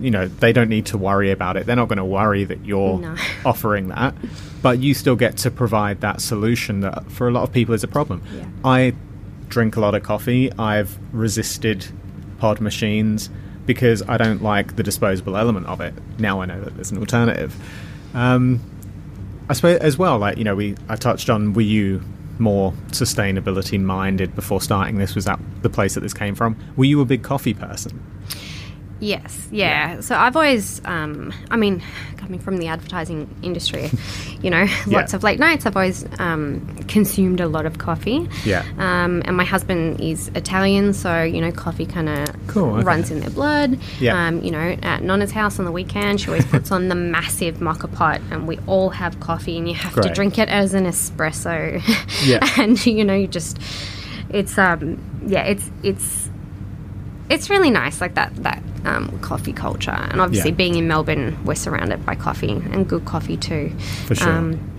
[0.00, 1.66] you know they don't need to worry about it.
[1.66, 3.16] They're not going to worry that you're No.
[3.44, 4.14] offering that,
[4.62, 7.82] but you still get to provide that solution that for a lot of people is
[7.84, 8.22] a problem.
[8.34, 8.44] Yeah.
[8.64, 8.94] I
[9.48, 10.52] drink a lot of coffee.
[10.58, 11.86] I've resisted
[12.38, 13.30] pod machines
[13.64, 15.94] because I don't like the disposable element of it.
[16.18, 17.54] Now I know that there's an alternative.
[18.14, 18.60] Um,
[19.48, 22.02] I suppose as well, like you know, we I touched on were you
[22.38, 25.14] more sustainability minded before starting this?
[25.14, 26.56] Was that the place that this came from?
[26.76, 28.02] Were you a big coffee person?
[28.98, 30.00] Yes, yeah.
[30.00, 31.82] So I've always, um, I mean,
[32.16, 33.90] coming from the advertising industry,
[34.40, 35.16] you know, lots Yeah.
[35.16, 35.66] of late nights.
[35.66, 38.26] I've always um, consumed a lot of coffee.
[38.44, 38.64] Yeah.
[38.78, 42.84] Um, and my husband is Italian, so you know, coffee kind of Cool, okay.
[42.84, 43.78] runs in their blood.
[44.00, 44.28] Yeah.
[44.28, 47.60] Um, you know, at Nonna's house on the weekend, she always puts on the massive
[47.60, 50.86] mocha pot, and we all have coffee, and you have to drink it as an
[50.86, 51.82] espresso.
[52.24, 52.38] Yeah.
[52.58, 53.58] and you know, you just,
[54.30, 56.25] it's um, yeah, it's it's
[57.28, 60.56] it's really nice, like that that um, coffee culture, and obviously Yeah.
[60.56, 63.72] being in Melbourne, we're surrounded by coffee and good coffee too.
[64.06, 64.32] For sure.
[64.32, 64.72] Um,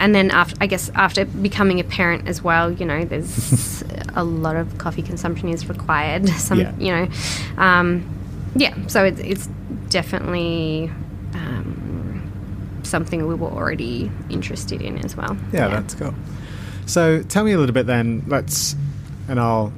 [0.00, 3.82] and then after, I guess after becoming a parent as well, you know, there's
[4.14, 6.28] a lot of coffee consumption is required.
[6.48, 6.72] Some, Yeah.
[6.78, 7.08] you know,
[7.62, 8.04] um,
[8.54, 8.74] yeah.
[8.86, 9.48] So it's it's
[9.88, 10.90] definitely
[11.34, 15.36] um, something we were already interested in as well.
[15.52, 16.14] Yeah, that's cool.
[16.86, 18.24] So tell me a little bit then.
[18.28, 18.76] Let's,
[19.28, 19.72] and I'll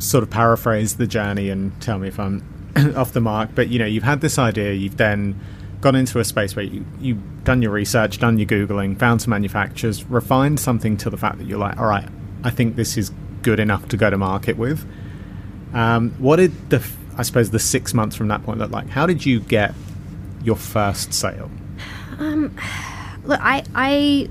[0.00, 2.42] sort of paraphrase the journey and tell me if I'm
[2.96, 3.50] off the mark.
[3.54, 4.72] But you know, you've had this idea.
[4.72, 5.38] You've then
[5.80, 9.30] gone into a space where you you've done your research, done your googling, found some
[9.30, 12.08] manufacturers, refined something to the fact that you're like, all right,
[12.44, 13.10] I think this is
[13.42, 14.86] good enough to go to market with.
[15.72, 16.84] Um, what did the
[17.16, 18.88] I suppose the six months from that point look like?
[18.88, 19.74] How did you get
[20.42, 21.50] your first sale?
[22.18, 24.30] Look, I, I,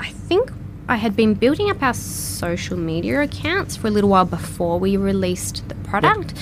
[0.00, 0.50] I think
[0.88, 4.96] I had been building up our social media accounts for a little while before we
[4.96, 6.34] released the product.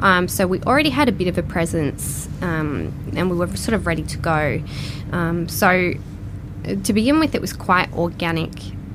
[0.00, 3.74] Um, so we already had a bit of a presence um, and we were sort
[3.74, 4.62] of ready to go.
[5.12, 5.92] Um, so
[6.66, 8.52] uh, to begin with, it was quite organic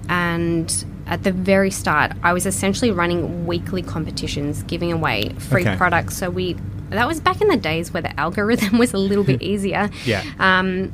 [0.10, 5.76] and at the very start, I was essentially running weekly competitions, giving away free Okay.
[5.78, 6.18] products.
[6.18, 6.56] So we
[6.90, 9.90] that was back in the days where the algorithm was a little bit easier.
[10.04, 10.24] Yeah.
[10.40, 10.92] Um,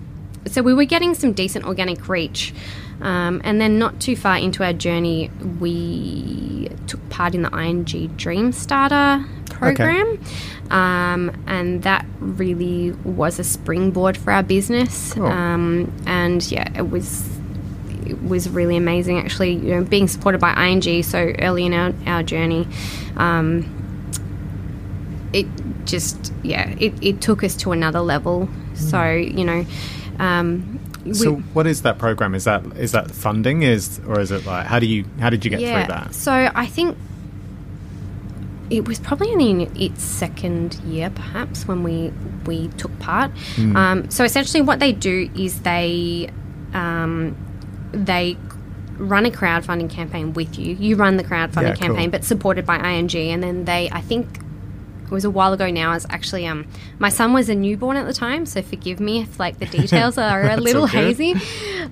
[0.47, 2.53] so we were getting some decent organic reach.
[3.01, 7.83] Um, and then not too far into our journey, we took part in the ING
[8.15, 10.23] Dream Starter program.
[10.69, 15.13] Um, and that really was a springboard for our business.
[15.13, 15.25] Cool.
[15.25, 17.27] Um, and yeah, it was
[18.05, 21.93] it was really amazing actually you know being supported by ING so early in our,
[22.07, 22.67] our journey
[23.15, 23.63] um,
[25.33, 25.45] it
[25.85, 29.65] just yeah it, it took us to another level so you know
[30.19, 32.35] um, we- So, what is that program?
[32.35, 33.63] Is that is that funding?
[33.63, 36.13] Is or is it like how do you how did you get yeah through that?
[36.13, 36.97] so I think
[38.69, 42.11] it was probably only in its second year perhaps when we
[42.45, 43.75] we took part Hmm.
[43.75, 46.29] um, so essentially what they do is they
[46.73, 47.35] um,
[47.91, 48.37] they
[48.97, 50.75] run a crowdfunding campaign with you.
[50.75, 51.87] You run the crowdfunding Yeah, cool.
[51.87, 54.39] campaign, but supported by ING, and then they, I think.
[55.11, 55.91] It was a while ago now.
[55.93, 56.65] Is actually um,
[56.97, 60.17] my son was a newborn at the time, so forgive me if like the details
[60.29, 61.17] are a little good.
[61.17, 61.33] hazy.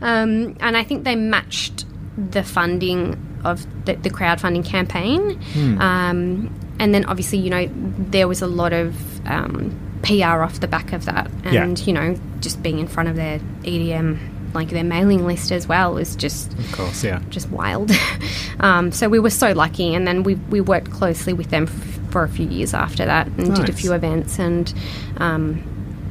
[0.02, 1.86] Um, and I think they matched
[2.18, 5.82] the funding of the, the crowdfunding campaign, Hmm.
[5.82, 7.70] um, and then obviously you know
[8.10, 8.96] there was a lot of
[9.28, 11.64] um, PR off the back of that, Yeah.
[11.64, 14.18] and you know just being in front of their EDM,
[14.54, 17.22] like their mailing list as well, was just Of course, yeah.
[17.30, 17.92] just wild.
[18.60, 22.12] um, so we were so lucky, and then we we worked closely with them f-
[22.12, 24.74] for a few years after that, and did a few events, and
[25.18, 25.64] um,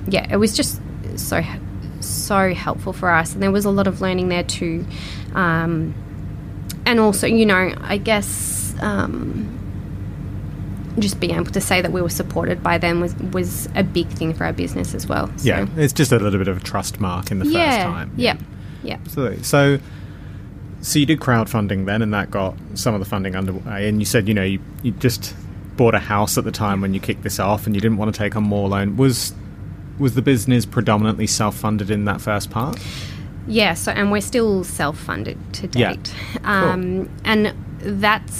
[0.08, 0.80] yeah, it was just
[1.16, 1.42] so
[2.00, 4.86] so helpful for us, and there was a lot of learning there too,
[5.34, 5.94] um,
[6.86, 8.74] and also you know I guess.
[8.80, 9.57] Um,
[11.00, 14.08] just being able to say that we were supported by them was, was a big
[14.08, 15.26] thing for our business as well.
[15.38, 17.82] So, Yeah, it's just a little bit of a trust mark in the yeah, first
[17.86, 18.12] time.
[18.16, 18.36] yeah,
[18.82, 18.94] yeah.
[18.94, 19.42] Absolutely.
[19.42, 19.78] So,
[20.80, 23.88] so you did crowdfunding then, and that got some of the funding underway.
[23.88, 25.34] And you said, you know, you, you just
[25.76, 28.14] bought a house at the time when you kicked this off, and you didn't want
[28.14, 28.96] to take on more loan.
[28.96, 29.34] Was
[29.98, 32.78] was the business predominantly self-funded in that first part?
[33.48, 35.94] Yeah, so and we're still self-funded to Yeah.
[35.94, 38.36] date, um, and that's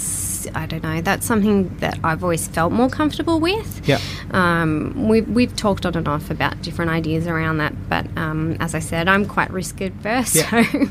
[0.55, 1.01] I don't know.
[1.01, 3.87] That's something that I've always felt more comfortable with.
[3.87, 3.99] Yeah.
[4.31, 8.75] Um, we, we've talked on and off about different ideas around that, but um, as
[8.75, 10.35] I said, I'm quite risk adverse.
[10.35, 10.63] Yeah.
[10.63, 10.87] So,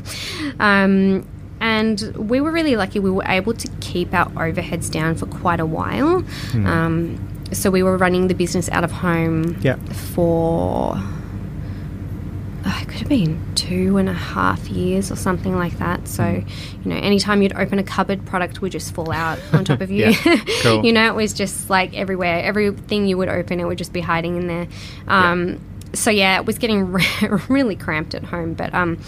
[0.59, 1.27] um,
[1.61, 2.99] and we were really lucky.
[2.99, 6.21] We were able to keep our overheads down for quite a while.
[6.21, 6.65] Hmm.
[6.67, 9.75] Um, so we were running the business out of home Yeah.
[10.13, 10.95] for
[12.99, 16.07] have been two and a half years or something like that.
[16.07, 16.81] So, Hmm.
[16.89, 19.89] you know, anytime you'd open a cupboard, product would just fall out on top of
[19.97, 20.13] you.
[20.25, 20.85] Yeah, cool.
[20.85, 22.41] you know, it was just like everywhere.
[22.43, 24.67] Everything you would open, it would just be hiding in there.
[25.07, 25.59] Um,
[25.93, 27.03] So yeah, it was getting re-
[27.49, 28.99] really cramped at home, but um,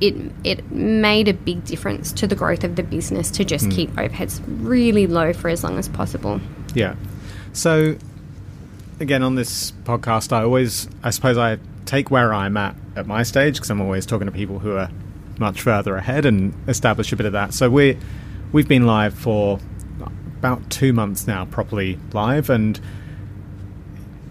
[0.00, 3.90] it it made a big difference to the growth of the business to just keep
[3.96, 6.40] overheads really low for as long as possible.
[6.74, 6.94] Yeah.
[7.52, 7.96] So,
[9.00, 13.22] again, on this podcast, I always, I suppose, I take where I'm at at my
[13.22, 14.90] stage because I'm always talking to people who are
[15.38, 17.54] much further ahead and establish a bit of that.
[17.54, 17.98] So we
[18.52, 19.58] we've been live for
[20.38, 22.80] about two months now, properly live, and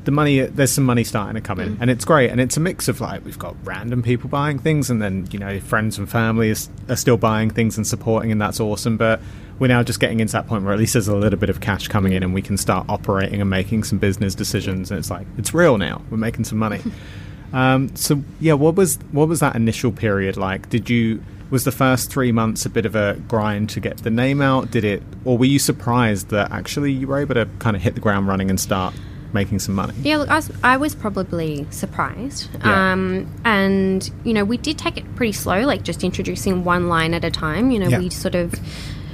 [0.05, 1.81] the money there's some money starting to come in mm.
[1.81, 4.91] and it's great and it's a mix of like we've got random people buying things
[4.91, 8.39] and then you know friends and family is, are still buying things and supporting and
[8.39, 9.19] that's awesome but
[9.57, 11.61] we're now just getting into that point where at least there's a little bit of
[11.61, 15.09] cash coming in and we can start operating and making some business decisions and it's
[15.09, 16.01] like it's real now.
[16.09, 16.81] We're making some money
[17.53, 21.71] um, so yeah what was what was that initial period like did you was the
[21.71, 25.01] first three months a bit of a grind to get the name out did it
[25.25, 28.27] or were you surprised that actually you were able to kind of hit the ground
[28.27, 28.93] running and start
[29.33, 32.47] making some money Yeah, look, I was, I was probably surprised.
[32.63, 32.93] Yeah.
[32.93, 37.13] Um, and, you know, we did take it pretty slow, like just introducing one line
[37.13, 37.69] at a time.
[37.69, 37.99] You know, Yeah.
[37.99, 38.57] we sort of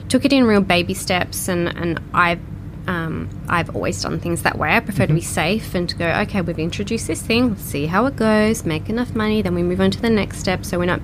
[0.10, 2.39] took it in real baby steps, and, and I've,
[2.88, 4.70] um, I've always done things that way.
[4.76, 7.86] I prefer to be safe and to go, okay, we've introduced this thing, let's see
[7.86, 10.65] how it goes, make enough money, then we move on to the next step.
[10.65, 11.02] So we're not,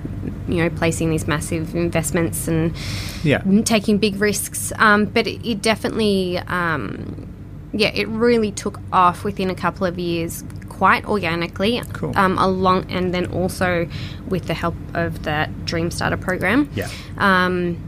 [0.48, 2.74] you know, placing these massive investments and
[3.22, 4.72] yeah taking big risks.
[4.76, 7.26] Um, but it, it definitely, um,
[7.72, 11.80] yeah, it really took off within a couple of years, quite organically.
[11.92, 12.16] Cool.
[12.16, 13.88] Um, along and then also
[14.28, 16.68] with the help of that Dream Starter program.
[16.74, 16.88] yeah
[17.18, 17.84] Um,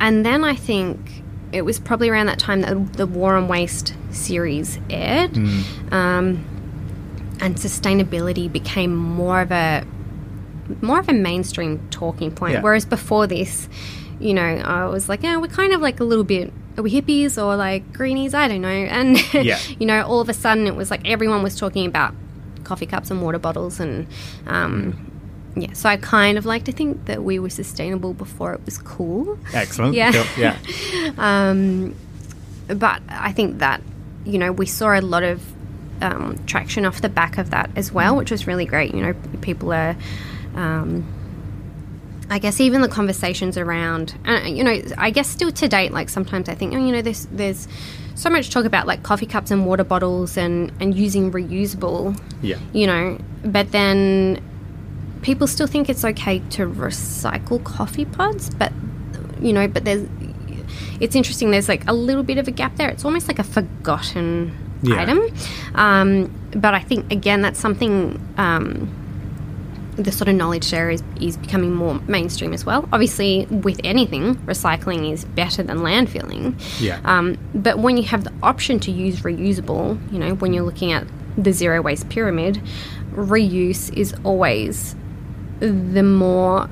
[0.00, 1.23] and then I think
[1.54, 5.36] it was probably around that time that the War on Waste series aired.
[5.92, 6.44] Um,
[7.40, 9.84] and sustainability became more of a
[10.80, 12.54] more of a mainstream talking point.
[12.54, 12.62] Yeah.
[12.62, 13.68] Whereas before this,
[14.18, 16.52] you know, I was like, yeah, we're kind of like a little bit.
[16.76, 18.34] Are we hippies or like greenies?
[18.34, 18.68] I don't know.
[18.68, 19.58] And Yeah.
[19.78, 22.14] you know, all of a sudden it was like everyone was talking about
[22.64, 24.06] coffee cups and water bottles, and
[24.46, 25.10] um,
[25.56, 25.72] yeah.
[25.72, 29.38] So I kind of like to think that we were sustainable before it was cool.
[29.52, 29.94] Excellent.
[29.94, 30.12] Yeah.
[30.12, 30.24] Cool.
[30.42, 30.58] Yeah.
[31.18, 31.94] Um,
[32.68, 33.80] but I think that
[34.24, 35.42] you know we saw a lot of
[36.02, 38.94] um, traction off the back of that as well, which was really great.
[38.94, 39.96] You know, people are.
[40.54, 41.04] Um,
[42.30, 46.08] I guess even the conversations around, uh, you know, I guess still to date, like
[46.08, 47.68] sometimes I think, oh, you know, there's there's
[48.14, 52.56] so much talk about like coffee cups and water bottles and and using reusable, Yeah.
[52.72, 54.42] you know, but then
[55.24, 58.72] people still think it's okay to recycle coffee pods, but
[59.40, 60.06] you know, but there's
[61.00, 61.50] it's interesting.
[61.50, 62.88] There's like a little bit of a gap there.
[62.90, 65.00] It's almost like a forgotten Yeah.
[65.02, 65.20] item,
[65.74, 68.20] um, but I think again that's something.
[68.38, 69.00] Um,
[69.96, 72.88] the sort of knowledge share is, is becoming more mainstream as well.
[72.92, 76.56] Obviously, with anything, recycling is better than landfilling.
[76.80, 76.98] Yeah.
[77.04, 80.90] Um, but when you have the option to use reusable, you know, when you're looking
[80.90, 81.06] at
[81.38, 82.60] the zero waste pyramid,
[83.14, 84.96] reuse is always
[85.70, 86.68] the more,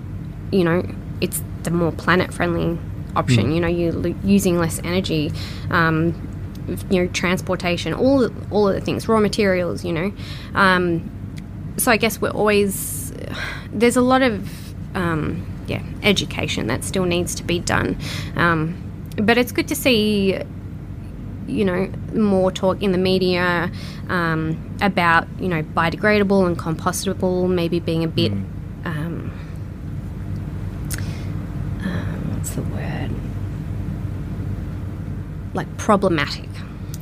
[0.50, 0.82] you know,
[1.20, 2.78] it's the more planet friendly
[3.16, 3.52] option.
[3.52, 5.32] You know, you're using less energy.
[5.70, 6.28] Um,
[6.90, 9.84] you know, transportation, all all of the things, raw materials.
[9.84, 10.12] You know,
[10.54, 11.10] um,
[11.76, 13.12] so I guess we're always
[13.72, 14.48] there's a lot of
[14.96, 17.98] um, yeah education that still needs to be done,
[18.36, 18.76] um,
[19.16, 20.38] but it's good to see
[21.46, 23.70] you know more talk in the media
[24.08, 28.32] um, about you know biodegradable and compostable maybe being a bit
[28.84, 29.32] um,
[31.84, 33.10] um, what's the word
[35.54, 36.48] like problematic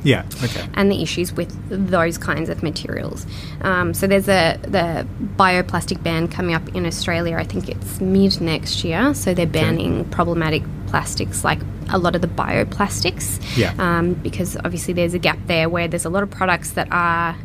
[0.03, 0.23] Yeah.
[0.43, 0.65] Okay.
[0.73, 3.25] and the issues with those kinds of materials.
[3.61, 7.37] Um, so there's a the bioplastic ban coming up in Australia.
[7.37, 9.13] I think it's mid next year.
[9.13, 11.59] So they're banning problematic plastics like
[11.89, 13.39] a lot of the bioplastics.
[13.57, 13.73] Yeah.
[13.77, 17.35] Um, because obviously there's a gap there where there's a lot of products that are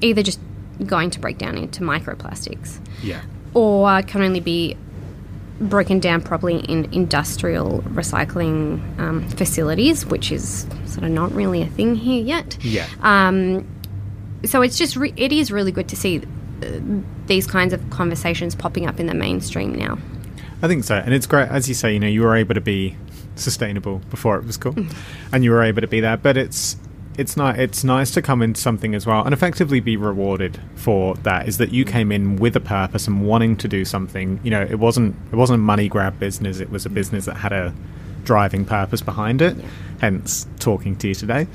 [0.00, 0.40] either just
[0.86, 3.20] going to break down into microplastics Yeah.
[3.52, 4.76] or can only be
[5.60, 11.66] broken down properly in industrial recycling um, facilities, which is sort of not really a
[11.66, 12.56] thing here yet.
[12.62, 12.86] Yeah.
[13.00, 13.66] Um,
[14.44, 16.22] so it's just re- it is really good to see
[16.62, 16.80] uh,
[17.26, 19.98] these kinds of conversations popping up in the mainstream now.
[20.62, 21.92] I think so, and it's great as you say.
[21.92, 22.96] You know, you were able to be
[23.36, 24.74] sustainable before it was cool,
[25.32, 26.22] and you were able to be that.
[26.22, 26.76] But it's
[27.18, 27.58] it's not.
[27.58, 31.46] It's nice to come into something as well and effectively be rewarded for that.
[31.48, 34.40] Is that you came in with a purpose and wanting to do something.
[34.42, 36.60] You know, it wasn't it wasn't a money grab business.
[36.60, 37.74] It was a business that had a
[38.24, 39.56] driving purpose behind it.
[40.00, 41.46] Hence, talking to you today.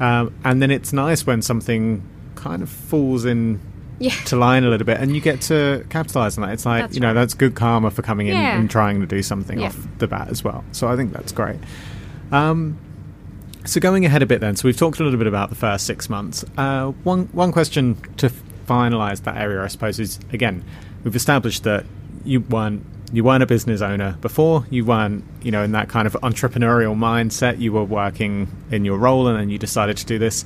[0.00, 2.02] Um, and then it's nice when something
[2.34, 3.60] kind of falls in
[4.00, 4.10] Yeah.
[4.26, 6.52] to line a little bit, and you get to capitalize on that.
[6.54, 7.14] It's like That's you know right.
[7.14, 8.58] that's good karma for coming in Yeah.
[8.58, 9.66] and trying to do something Yeah.
[9.68, 10.64] off the bat as well.
[10.72, 11.60] So I think that's great.
[12.32, 12.76] Um,
[13.64, 15.86] so going ahead a bit then, so we've talked a little bit about the first
[15.86, 16.44] six months.
[16.56, 18.30] Uh, one one question to
[18.66, 20.64] finalise that area, I suppose, is again
[21.02, 21.84] we've established that
[22.24, 24.66] you weren't you weren't a business owner before.
[24.70, 27.58] You weren't you know in that kind of entrepreneurial mindset.
[27.58, 30.44] You were working in your role, and then you decided to do this.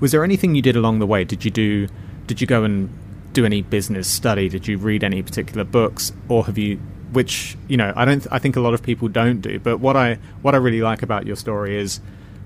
[0.00, 1.24] Was there anything you did along the way?
[1.24, 1.88] Did you do?
[2.26, 2.90] Did you go and
[3.32, 4.48] do any business study?
[4.48, 6.78] Did you read any particular books, or have you?
[7.12, 8.26] Which you know, I don't.
[8.30, 9.58] I think a lot of people don't do.
[9.58, 12.00] But what I what I really like about your story is,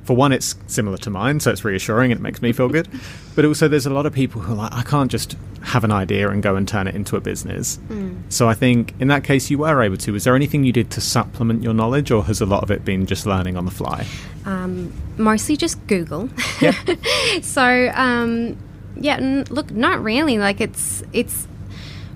[0.05, 2.89] for one, it's similar to mine, so it's reassuring and it makes me feel good.
[3.35, 5.91] But also, there's a lot of people who are like, I can't just have an
[5.91, 7.81] idea and go and turn it into a business.
[8.29, 10.13] So I think in that case, you were able to.
[10.13, 12.85] Was there anything you did to supplement your knowledge, or has a lot of it
[12.85, 14.07] been just learning on the fly?
[14.45, 16.29] Um, mostly just Google.
[16.61, 16.75] Yeah.
[17.43, 18.57] so um,
[18.97, 20.39] yeah, n- look, not really.
[20.39, 21.49] Like it's it's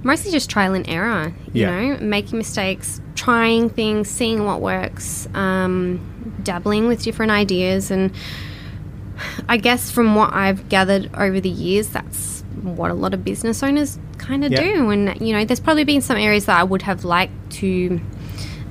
[0.05, 1.33] mostly just trial and error.
[1.53, 1.71] You Yeah.
[1.97, 5.99] know, making mistakes, trying things, seeing what works, um,
[6.43, 8.13] dabbling with different ideas, and
[9.49, 13.63] I guess from what I've gathered over the years, that's what a lot of business
[13.63, 14.61] owners kind of Yeah.
[14.63, 14.91] do.
[14.91, 18.01] And you know, there's probably been some areas that I would have liked to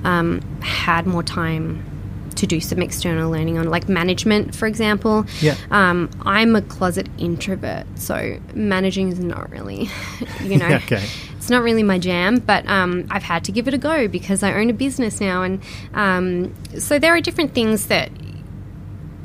[0.04, 1.84] um, had more time
[2.36, 5.26] to do some external learning on, like management, for example.
[5.40, 5.56] Yeah.
[5.72, 9.88] Um, I'm a closet introvert, so managing is not really,
[10.44, 11.04] you know, Okay.
[11.48, 12.40] It's not really my jam.
[12.40, 15.42] But um, I've had to give it a go because I own a business now,
[15.42, 15.62] and
[15.94, 18.10] um, so there are different things that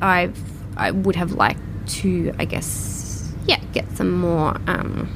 [0.00, 0.40] I've
[0.78, 1.60] I would have liked
[2.00, 5.06] to, I guess, yeah, get some more um,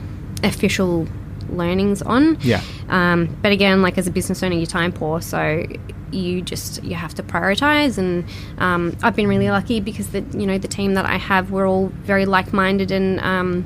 [0.45, 1.09] official
[1.49, 2.37] learnings on.
[2.43, 2.61] Yeah.
[2.91, 5.65] Um, but again, like as a business owner, you're time poor, so
[6.11, 7.97] you just you have to prioritize.
[7.97, 8.27] And
[8.59, 11.67] um, I've been really lucky because the you know the team that I have, we're
[11.67, 13.65] all very like minded, and um,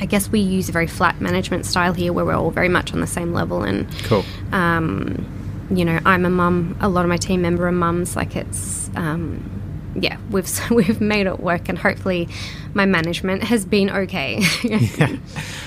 [0.00, 2.92] I guess we use a very flat management style here, where we're all very much
[2.92, 3.62] on the same level.
[3.62, 4.24] And Cool.
[4.52, 5.26] um,
[5.70, 6.76] you know, I'm a mum.
[6.80, 8.16] A lot of my team member are mums.
[8.16, 9.48] Like it's, um,
[9.94, 12.28] yeah, we've we've made it work, and hopefully,
[12.74, 14.42] my management has been okay.
[14.64, 15.16] yeah,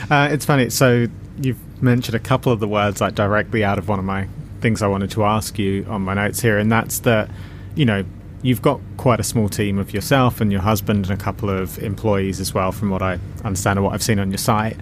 [0.10, 0.70] uh, it's funny.
[0.70, 1.08] So
[1.40, 4.28] you've mentioned a couple of the words like directly out of one of my
[4.62, 7.30] things I wanted to ask you on my notes here, and that's that,
[7.76, 8.04] you know,
[8.44, 11.80] you've got quite a small team of yourself and your husband and a couple of
[11.82, 14.78] employees as well, from what I understand and what I've seen on your site.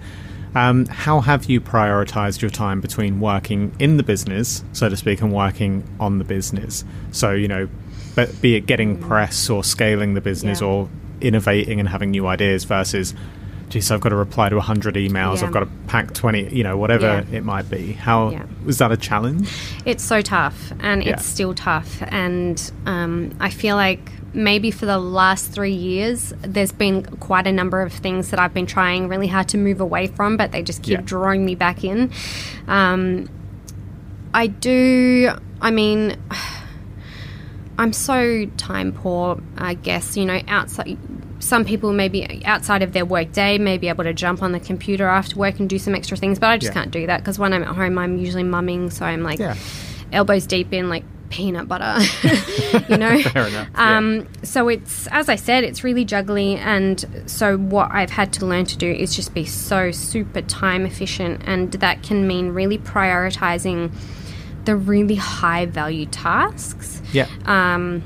[0.54, 5.22] Um, how have you prioritized your time between working in the business, so to speak,
[5.22, 6.84] and working on the business?
[7.12, 7.68] So, you know,
[8.14, 10.66] but be it getting press or scaling the business Yeah.
[10.66, 10.88] or
[11.22, 13.14] innovating and having new ideas versus,
[13.72, 15.46] geez, I've got to reply to 100 emails, Yeah.
[15.46, 17.36] I've got to pack 20, you know, whatever Yeah.
[17.38, 17.92] it might be.
[17.92, 18.42] How Yeah.
[18.66, 19.48] was that a challenge?
[19.86, 22.02] It's so tough, and it's still tough.
[22.08, 27.52] And um, I feel like maybe for the last three years, there's been quite a
[27.52, 30.62] number of things that I've been trying really hard to move away from, but they
[30.62, 32.10] just keep drawing me back in.
[32.68, 33.28] Um,
[34.34, 35.30] I do,
[35.62, 36.16] I mean,
[37.78, 40.98] I'm so time poor, I guess, you know, outside.
[41.42, 44.60] Some people maybe outside of their work day may be able to jump on the
[44.60, 46.74] computer after work and do some extra things, but I just Yeah.
[46.82, 49.56] can't do that because when I'm at home, I'm usually mumming, so I'm like Yeah.
[50.12, 51.96] elbows deep in like peanut butter,
[52.88, 53.20] you know.
[53.22, 53.96] Fair enough, yeah.
[53.98, 58.46] Um, so it's as I said, it's really juggly, and so what I've had to
[58.46, 62.78] learn to do is just be so super time efficient, and that can mean really
[62.78, 63.90] prioritizing
[64.64, 67.02] the really high value tasks.
[67.12, 67.26] Yeah.
[67.46, 68.02] Um,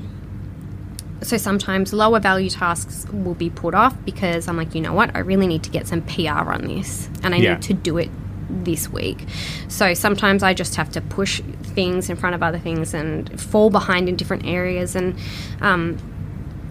[1.21, 5.15] so sometimes lower value tasks will be put off because I'm like, you know what,
[5.15, 7.53] I really need to get some PR on this and I Yeah.
[7.55, 8.09] need to do it
[8.49, 9.25] this week.
[9.67, 13.69] So sometimes I just have to push things in front of other things and fall
[13.69, 14.95] behind in different areas.
[14.95, 15.15] And
[15.59, 15.97] um,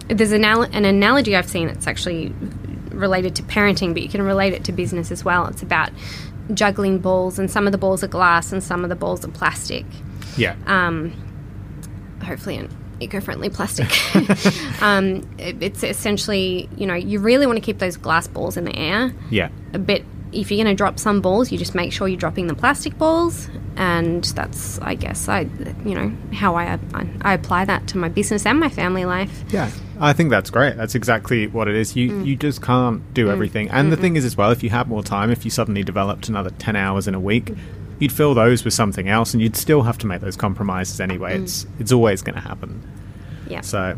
[0.07, 2.33] there's an, al- an analogy I've seen that's actually
[2.91, 5.45] related to parenting, but you can relate it to business as well.
[5.47, 5.91] It's about
[6.53, 9.27] juggling balls, and some of the balls are glass and some of the balls are
[9.27, 9.85] plastic
[10.37, 10.55] yeah.
[10.65, 11.11] um,
[12.23, 12.55] hopefully
[12.99, 13.87] eco-friendly plastic.
[14.81, 18.63] um, it, it's essentially, you know, you really want to keep those glass balls in
[18.65, 19.13] the air.
[19.29, 19.49] yeah.
[19.71, 22.53] But if you're going to drop some balls, you just make sure you're dropping the
[22.55, 25.41] plastic balls, and that's, I guess, I,
[25.85, 29.43] you know, how I I, I apply that to my business and my family life.
[29.49, 29.71] Yeah,
[30.01, 30.75] I think that's great.
[30.75, 31.95] That's exactly what it is.
[31.95, 32.25] You Mm.
[32.25, 33.69] you just can't do everything.
[33.69, 36.27] And the thing is, as well, if you had more time, if you suddenly developed
[36.27, 37.53] another ten hours in a week,
[37.99, 41.37] you'd fill those with something else, and you'd still have to make those compromises anyway.
[41.37, 41.43] Mm.
[41.43, 42.81] It's it's always going to happen.
[43.47, 43.61] Yeah.
[43.61, 43.97] So,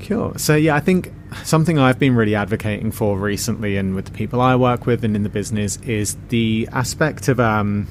[0.00, 0.34] cool.
[0.36, 1.12] So yeah, I think
[1.44, 5.16] something I've been really advocating for recently, and with the people I work with and
[5.16, 7.88] in the business, is the aspect of um,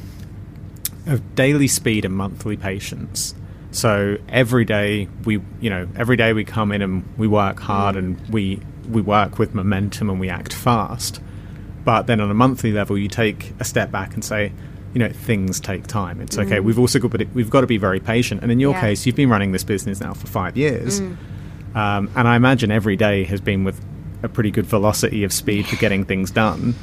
[1.05, 3.35] of daily speed and monthly patience.
[3.71, 7.95] So every day we, you know, every day we come in and we work hard
[7.95, 8.59] and we
[8.89, 11.21] we work with momentum and we act fast.
[11.85, 14.51] But then on a monthly level, you take a step back and say,
[14.93, 16.19] you know, things take time.
[16.21, 16.59] It's okay.
[16.59, 18.41] We've also got, but we've got to be very patient.
[18.41, 18.81] And in your Yeah.
[18.81, 20.99] case, you've been running this business now for five years,
[21.75, 23.79] um, and I imagine every day has been with
[24.23, 26.75] a pretty good velocity of speed for getting things done.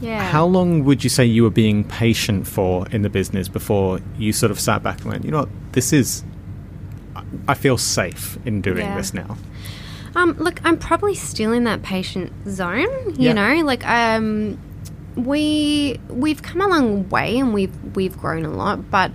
[0.00, 0.22] Yeah.
[0.30, 4.32] How long would you say you were being patient for in the business before you
[4.32, 6.24] sort of sat back and went, you know what, this is,
[7.46, 8.96] I- feel safe in doing Yeah.
[8.96, 9.36] this now?
[10.16, 12.88] Um, look, I'm probably still in that patient zone.
[13.16, 13.32] You Yeah.
[13.34, 14.58] know, like um,
[15.16, 19.10] we we've come a long way and we've we've grown a lot, but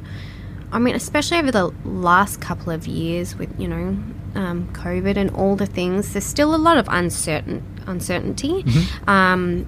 [0.71, 3.97] I mean, especially over the last couple of years with you know
[4.35, 8.65] um, COVID and all the things, there's still a lot of uncertain uncertainty.
[9.07, 9.65] Um,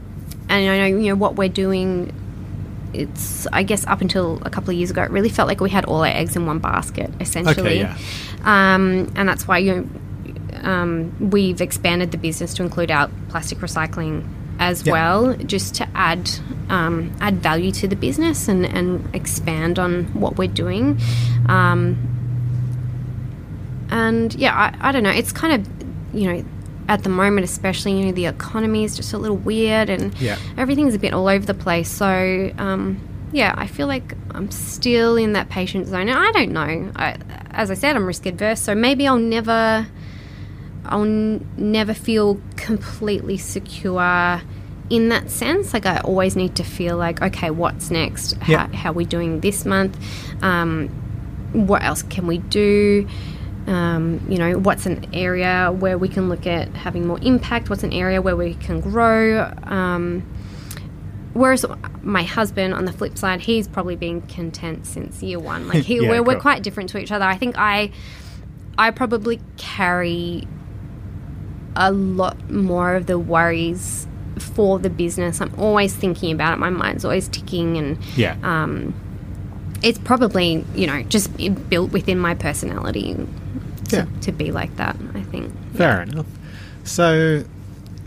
[0.49, 2.13] and I know you know what we're doing.
[2.93, 5.69] It's I guess up until a couple of years ago, it really felt like we
[5.69, 7.59] had all our eggs in one basket, essentially.
[7.59, 7.97] Okay, yeah.
[8.43, 13.59] Um, and that's why you know, um, we've expanded the business to include our plastic
[13.59, 14.25] recycling
[14.59, 14.93] as Yeah.
[14.93, 16.29] well, just to add
[16.69, 20.99] um, add value to the business and, and expand on what we're doing.
[21.47, 21.97] Um,
[23.89, 25.09] and yeah, I, I don't know.
[25.11, 26.45] It's kind of you know
[26.89, 30.37] at the moment, especially you know the economy is just a little weird and Yeah.
[30.57, 31.89] everything's a bit all over the place.
[31.89, 32.99] So um,
[33.31, 36.09] yeah, I feel like I'm still in that patient zone.
[36.09, 36.91] And I don't know.
[36.95, 37.17] I,
[37.51, 39.87] as I said, I'm risk adverse, so maybe I'll never,
[40.85, 44.41] I'll n- never feel completely secure
[44.89, 45.73] in that sense.
[45.73, 48.33] Like I always need to feel like, okay, what's next?
[48.33, 49.97] How, how are we doing this month?
[50.41, 50.87] Um,
[51.53, 53.07] what else can we do?
[53.67, 57.69] Um, you know, what's an area where we can look at having more impact?
[57.69, 59.51] What's an area where we can grow?
[59.63, 60.21] Um,
[61.33, 61.65] whereas
[62.01, 65.67] my husband, on the flip side, he's probably been content since year one.
[65.67, 67.25] Like he, Yeah, we're, we're quite different to each other.
[67.25, 67.91] I think I,
[68.77, 70.47] I probably carry
[71.77, 74.05] a lot more of the worries
[74.39, 75.39] for the business.
[75.41, 76.57] I'm always thinking about it.
[76.59, 78.35] My mind's always ticking, and Yeah.
[78.43, 78.93] um,
[79.83, 81.29] it's probably you know just
[81.69, 83.15] built within my personality
[83.89, 84.05] to, Yeah.
[84.21, 84.95] to be like that.
[85.15, 85.53] I think.
[85.75, 86.25] Fair enough.
[86.83, 87.43] So,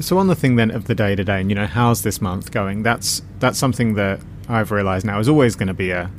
[0.00, 2.20] so on the thing then of the day to day, and you know, how's this
[2.20, 2.82] month going?
[2.82, 6.10] That's that's something that I've realised now is always going to be a,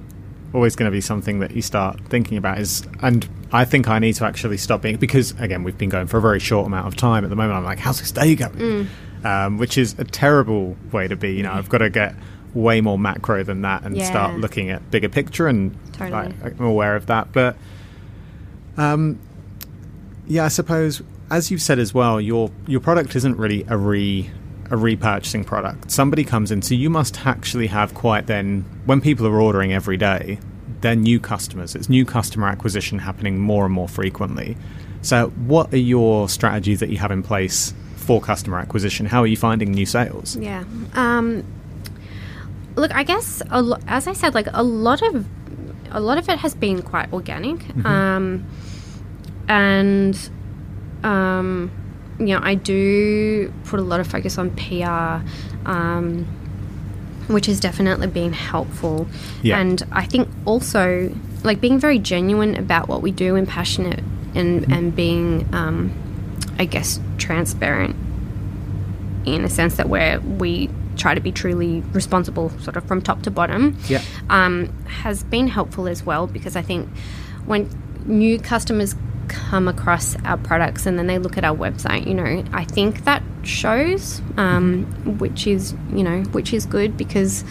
[0.54, 2.60] always going to be something that you start thinking about.
[2.60, 6.08] Is and I think I need to actually stop being because again we've been going
[6.08, 7.58] for a very short amount of time at the moment.
[7.58, 8.88] I'm like, how's this day going?
[9.24, 11.34] Um, which is a terrible way to be.
[11.34, 12.16] You know, I've got to get
[12.54, 14.04] way more macro than that and Yeah.
[14.10, 16.12] start looking at bigger picture and Totally.
[16.42, 17.56] like, I'm aware of that, but.
[18.78, 19.20] Um,
[20.28, 24.30] yeah, I suppose as you've said as well, your your product isn't really a re
[24.72, 25.92] a repurchasing product.
[25.92, 29.98] Somebody comes in, so you must actually have quite then when people are ordering every
[29.98, 30.40] day,
[30.80, 31.76] they're new customers.
[31.76, 34.58] It's new customer acquisition happening more and more frequently.
[35.02, 39.06] So, what are your strategies that you have in place for customer acquisition?
[39.06, 40.38] How are you finding new sales?
[40.38, 40.64] Yeah.
[40.94, 41.44] Um,
[42.76, 45.26] look, I guess a lo- as I said, like a lot of
[45.92, 48.46] a lot of it has been quite organic, um,
[49.48, 50.30] and
[51.04, 51.72] um,
[52.28, 55.26] you know, I do put a lot of focus on PR.
[55.70, 56.26] Um,
[57.28, 59.08] which has definitely been helpful.
[59.42, 59.58] Yeah.
[59.60, 64.02] And I think also like being very genuine about what we do and passionate
[64.36, 65.94] and, and being, um,
[66.60, 67.96] I guess, transparent
[69.26, 73.22] in a sense that where we try to be truly responsible, sort of from top
[73.22, 74.02] to bottom, Yeah.
[74.30, 76.90] um, has been helpful as well because I think
[77.46, 77.70] when
[78.06, 78.94] new customers
[79.32, 83.06] come across our products and then they look at our website, you know, I think
[83.06, 84.86] that shows, um,
[85.18, 87.44] which is you know, which is good because.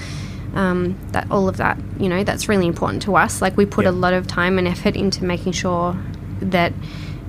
[0.52, 3.40] Um, that all of that, you know, that's really important to us.
[3.40, 3.92] Like we put Yeah.
[3.92, 5.96] a lot of time and effort into making sure
[6.40, 6.72] that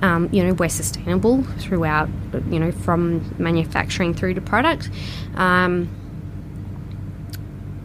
[0.02, 2.08] um, you know we're sustainable throughout
[2.50, 4.90] you know from manufacturing through to product
[5.36, 5.88] um,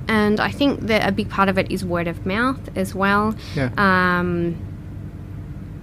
[0.07, 3.35] and I think that a big part of it is word of mouth as well
[3.55, 3.69] Yeah.
[3.77, 4.55] um,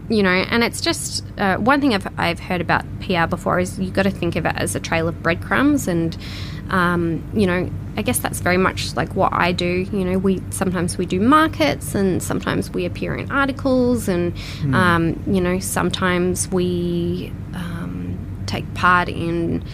[0.08, 3.78] you know and it's just uh, one thing I've, I've heard about PR before is
[3.78, 6.16] you've got to think of it as a trail of breadcrumbs and
[6.70, 10.42] um, you know I guess that's very much like what I do you know we
[10.50, 14.34] sometimes we do markets and sometimes we appear in articles and
[14.74, 19.64] um, you know sometimes we um, take part in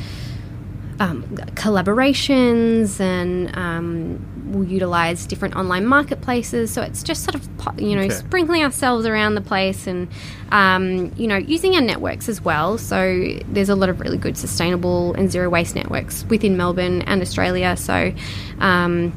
[1.01, 1.22] um,
[1.55, 6.70] collaborations and um, we'll utilize different online marketplaces.
[6.70, 7.48] So it's just sort of,
[7.80, 8.14] you know, Okay.
[8.14, 10.09] sprinkling ourselves around the place and,
[10.51, 12.78] um, you know, using our networks as well.
[12.78, 17.22] So there's a lot of really good sustainable and zero waste networks within Melbourne and
[17.22, 17.76] Australia.
[17.76, 18.12] So,
[18.59, 19.12] um,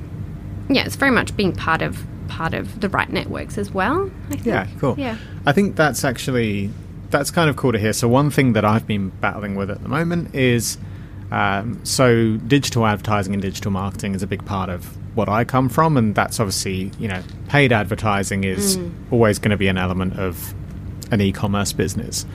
[0.69, 4.09] yeah, it's very much being part of part of the right networks as well.
[4.27, 4.45] I think.
[4.45, 4.95] Yeah, cool.
[4.97, 5.17] Yeah.
[5.45, 6.71] I think that's actually
[7.11, 7.93] that's kind of cool to hear.
[7.93, 10.77] So one thing that I've been battling with at the moment is
[11.31, 15.69] um, so digital advertising and digital marketing is a big part of what I come
[15.69, 18.77] from, and that's obviously you know paid advertising is
[19.11, 20.53] always going to be an element of
[21.11, 22.25] an e-commerce business,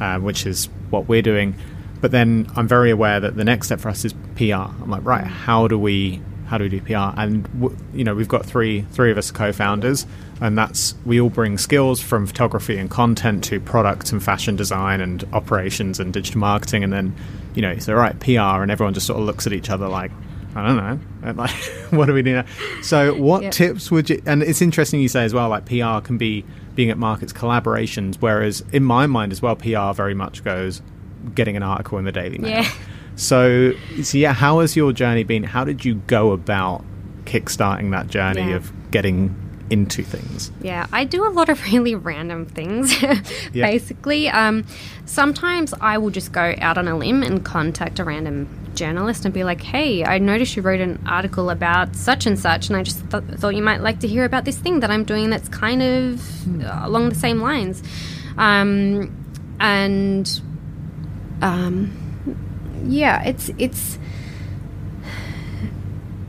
[0.00, 1.54] uh, which is what we're doing.
[2.00, 4.54] But then I'm very aware that the next step for us is PR.
[4.54, 7.18] I'm like, right, how do we how do we do PR?
[7.18, 10.06] And w- you know, we've got three three of us co-founders,
[10.40, 15.00] and that's we all bring skills from photography and content to products and fashion design
[15.00, 17.14] and operations and digital marketing, and then
[17.54, 20.10] you know, so right PR, and everyone just sort of looks at each other like.
[20.54, 20.98] I don't know.
[21.22, 21.50] And, Like,
[21.90, 22.44] what do we do now?
[22.82, 23.52] So, what Yep.
[23.52, 24.20] tips would you?
[24.26, 25.48] And it's interesting you say as well.
[25.48, 26.44] Like, PR can be
[26.74, 30.82] being at markets collaborations, whereas in my mind as well, PR very much goes
[31.34, 32.50] getting an article in the Daily Mail.
[32.50, 32.70] Yeah.
[33.16, 33.72] So,
[34.02, 35.42] so yeah, how has your journey been?
[35.44, 36.84] How did you go about
[37.24, 38.56] kickstarting that journey Yeah.
[38.56, 39.34] of getting
[39.70, 40.50] into things?
[40.62, 43.00] Yeah, I do a lot of really random things,
[43.52, 43.66] Yeah.
[43.70, 44.28] basically.
[44.28, 44.64] Um,
[45.04, 49.32] sometimes I will just go out on a limb and contact a random journalist and
[49.32, 52.82] be like, hey, I noticed you wrote an article about such and such, and I
[52.82, 55.48] just th- thought you might like to hear about this thing that I'm doing that's
[55.48, 57.82] kind of uh, along the same lines.
[58.38, 59.16] Um,
[59.60, 60.40] and
[61.40, 61.92] um,
[62.86, 63.98] yeah, it's it's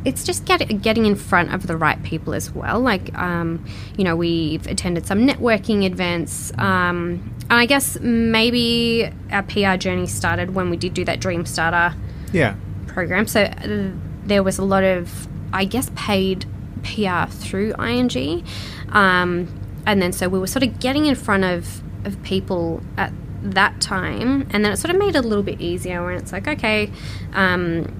[0.05, 2.79] it's just get, getting in front of the right people as well.
[2.79, 3.63] Like, um,
[3.97, 6.51] you know, we've attended some networking events.
[6.57, 11.95] Um, and I guess maybe our PR journey started when we did do that Dreamstarter
[12.33, 12.55] Yeah.
[12.87, 13.27] program.
[13.27, 13.91] So uh,
[14.25, 16.45] there was a lot of, I guess, paid
[16.83, 18.43] PR through ING.
[18.89, 19.47] Um,
[19.85, 23.13] and then so we were sort of getting in front of, of people at
[23.43, 24.47] that time.
[24.51, 26.91] And then it sort of made it a little bit easier when it's like, okay,
[27.33, 27.93] um,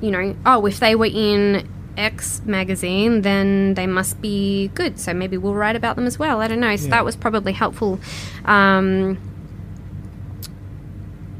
[0.00, 5.00] you know, oh, if they were in X magazine, then they must be good.
[5.00, 6.40] So maybe we'll write about them as well.
[6.40, 6.76] I don't know.
[6.76, 6.90] So Yeah.
[6.90, 7.98] that was probably helpful.
[8.44, 9.18] Um,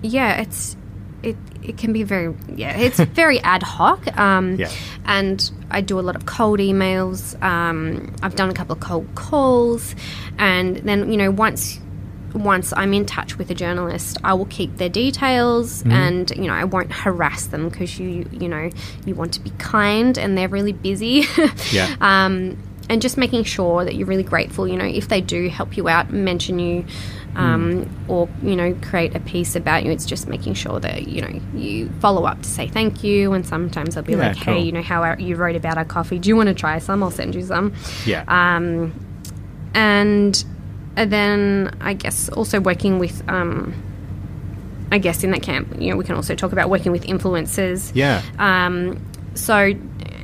[0.02, 0.76] yeah, it's
[1.22, 4.70] it it can be very yeah it's very ad hoc um, Yeah.
[5.04, 9.06] and I do a lot of cold emails um, I've done a couple of cold
[9.14, 9.94] calls
[10.38, 11.80] and then you know once
[12.34, 16.52] once I'm in touch with a journalist I will keep their details and you know
[16.52, 18.70] I won't harass them because you you know
[19.06, 21.24] you want to be kind and they're really busy
[21.72, 21.96] Yeah.
[22.00, 22.58] um,
[22.90, 24.68] and just making sure that you're really grateful.
[24.68, 26.84] You know, if they do help you out, mention you,
[27.36, 29.90] um, or you know, create a piece about you.
[29.92, 33.32] It's just making sure that you know you follow up to say thank you.
[33.34, 34.54] And sometimes I'll be Yeah, like, cool.
[34.54, 36.18] hey, you know how our, you wrote about our coffee.
[36.18, 37.02] Do you want to try some?
[37.02, 37.74] I'll send you some.
[38.06, 38.24] Yeah.
[38.26, 38.92] Um,
[39.74, 40.44] and
[40.94, 43.22] then I guess also working with.
[43.28, 43.74] Um,
[44.92, 47.90] I guess in that camp, you know, we can also talk about working with influencers.
[47.92, 48.22] yeah.
[48.38, 49.72] Um, so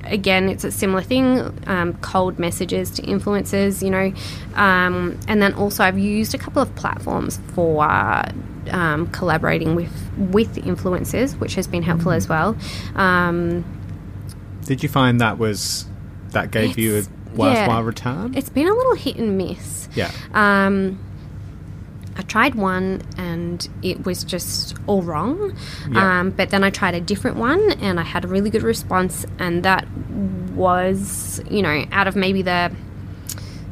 [0.05, 1.40] again, it's a similar thing.
[1.66, 4.12] Um, cold messages to influencers, you know,
[4.55, 7.84] um, and then also I've used a couple of platforms for
[8.70, 12.57] um, collaborating with with influencers, which has been helpful as well.
[12.94, 13.64] Um,
[14.64, 15.86] Did you find that was
[16.30, 17.86] that gave you a worthwhile yeah.
[17.86, 18.34] return?
[18.34, 19.88] it's been a little hit and miss.
[19.94, 20.11] yeah.
[20.32, 20.98] Um,
[22.16, 25.56] I tried one and it was just all wrong.
[25.90, 26.20] Yeah.
[26.20, 29.24] Um, but then I tried a different one and I had a really good response.
[29.38, 29.86] And that
[30.54, 32.70] was, you know, out of maybe the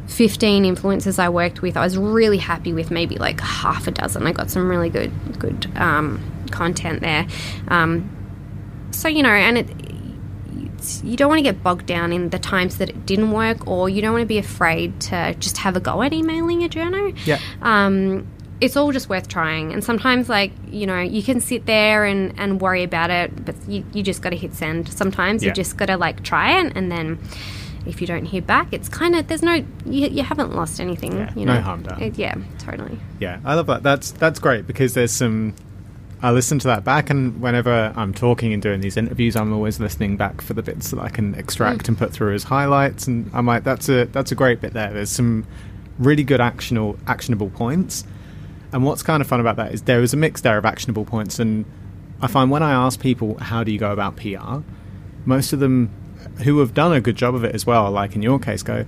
[0.06, 4.26] 15 influencers I worked with, I was really happy with maybe like half a dozen.
[4.26, 6.20] I got some really good, good um,
[6.50, 7.26] content there.
[7.68, 8.16] Um,
[8.90, 9.89] so, you know, and it,
[10.80, 13.66] it's, you don't want to get bogged down in the times that it didn't work,
[13.66, 16.68] or you don't want to be afraid to just have a go at emailing a
[16.68, 17.12] journal.
[17.24, 17.38] Yeah.
[17.62, 18.26] Um,
[18.60, 19.72] it's all just worth trying.
[19.72, 23.54] And sometimes, like, you know, you can sit there and, and worry about it, but
[23.68, 24.88] you, you just got to hit send.
[24.88, 25.48] Sometimes Yeah.
[25.48, 26.72] you just got to, like, try it.
[26.76, 27.18] And then
[27.86, 29.54] if you don't hear back, it's kind of, there's no,
[29.86, 31.12] you, you haven't lost anything.
[31.16, 31.60] Yeah, you no know?
[31.62, 32.02] harm done.
[32.02, 32.98] It- yeah, totally.
[33.18, 33.82] Yeah, I love that.
[33.82, 35.54] That's that's great because there's some.
[36.22, 39.80] I listen to that back, and whenever I'm talking and doing these interviews, I'm always
[39.80, 41.92] listening back for the bits that I can extract hmm.
[41.92, 43.06] and put through as highlights.
[43.06, 44.92] And I'm like, that's a that's a great bit there.
[44.92, 45.46] There's some
[45.98, 48.04] really good actionable actionable points.
[48.72, 51.04] And what's kind of fun about that is there is a mix there of actionable
[51.04, 51.64] points, and
[52.20, 54.58] I find when I ask people how do you go about PR,
[55.24, 55.90] most of them
[56.44, 58.84] who have done a good job of it as well, like in your case, go,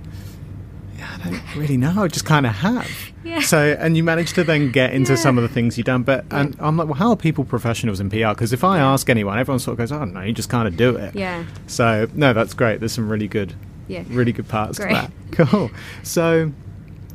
[1.01, 2.03] I don't really know.
[2.03, 2.89] I just kind of have.
[3.25, 3.39] Yeah.
[3.39, 5.17] So, and you managed to then get into Yeah.
[5.17, 6.03] some of the things you've done.
[6.03, 8.31] But and I'm like, well, how are people professionals in PR?
[8.31, 10.75] Because if I ask anyone, everyone sort of goes, oh, no, you just kind of
[10.75, 11.15] do it.
[11.15, 11.45] Yeah.
[11.65, 12.81] So, no, that's great.
[12.81, 13.53] There's some really good,
[13.87, 14.03] Yeah.
[14.09, 14.89] really good parts Great.
[14.89, 15.11] to that.
[15.49, 15.71] Cool.
[16.03, 16.51] So,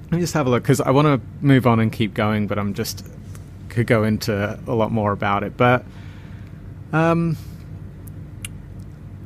[0.05, 2.47] let me just have a look because I want to move on and keep going,
[2.47, 3.07] but I'm just
[3.69, 5.59] could go into a lot more about it.
[5.59, 5.85] But,
[6.95, 7.37] um,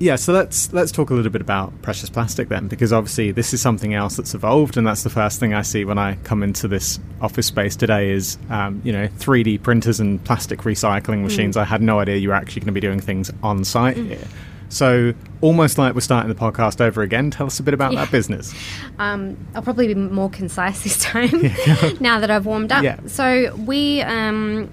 [0.03, 3.55] yeah, so let's let's talk a little bit about precious plastic then, because obviously this
[3.55, 6.42] is something else that's evolved, and that's the first thing I see when I come
[6.42, 11.57] into this office space today is um, you know 3D printers and plastic recycling machines.
[11.57, 14.26] I had no idea you were actually going to be doing things on site here.
[14.68, 17.30] So almost like we're starting the podcast over again.
[17.30, 18.05] Tell us a bit about Yeah.
[18.05, 18.53] that business.
[18.98, 21.30] Um, I'll probably be more concise this time
[22.00, 22.84] now that I've warmed up.
[22.84, 23.00] Yeah.
[23.07, 24.70] So we, um,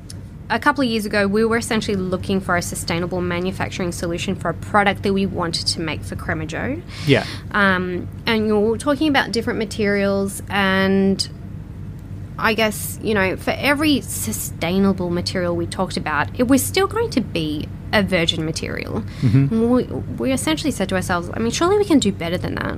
[0.49, 4.49] a couple of years ago, we were essentially looking for a sustainable manufacturing solution for
[4.49, 6.81] a product that we wanted to make for Crema Joe.
[7.05, 11.29] Yeah, Um, and you're talking about different materials and
[12.37, 17.09] I guess, you know, for every sustainable material we talked about, it was still going
[17.11, 19.03] to be a virgin material.
[19.51, 22.77] We, we essentially said to ourselves, I mean, surely we can do better than that.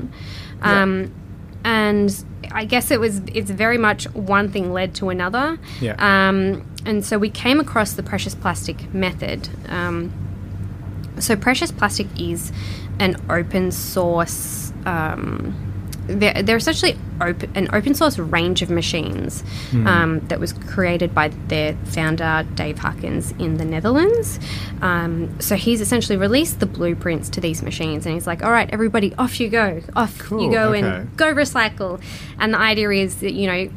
[0.63, 1.13] Um,
[1.63, 5.57] and I guess it was, it's very much one thing led to another.
[5.79, 5.95] Yeah.
[5.97, 9.49] Um, and so we came across the precious plastic method.
[9.67, 10.11] Um,
[11.19, 12.51] so precious plastic is
[12.99, 14.73] an open source.
[14.85, 15.70] Um,
[16.19, 19.43] they're, they're essentially open, an open source range of machines
[19.85, 24.39] um, that was created by their founder Dave Hakkens in the Netherlands.
[24.81, 28.69] Um, so he's essentially released the blueprints to these machines, and he's like, "All right,
[28.71, 30.81] everybody, off you go, off Cool, you go, okay.
[30.81, 32.01] and go recycle."
[32.39, 33.69] And the idea is that you know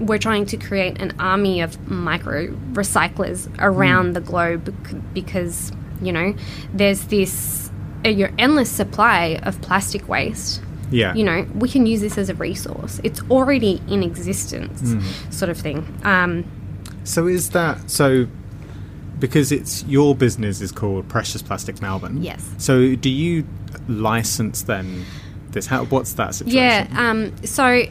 [0.00, 6.12] we're trying to create an army of micro recyclers around the globe c- because you
[6.12, 6.34] know
[6.72, 7.70] there's this
[8.04, 12.28] uh, your endless supply of plastic waste yeah, you know we can use this as
[12.28, 14.82] a resource it's already in existence
[15.30, 16.44] sort of thing um,
[17.04, 18.26] So is that so?
[19.18, 22.22] Because it's your business is called Precious Plastic Melbourne.
[22.22, 22.42] Yes.
[22.58, 23.44] So do you
[23.88, 25.04] license then
[25.50, 25.66] this?
[25.66, 26.58] How what's that situation?
[26.58, 27.82] yeah um, so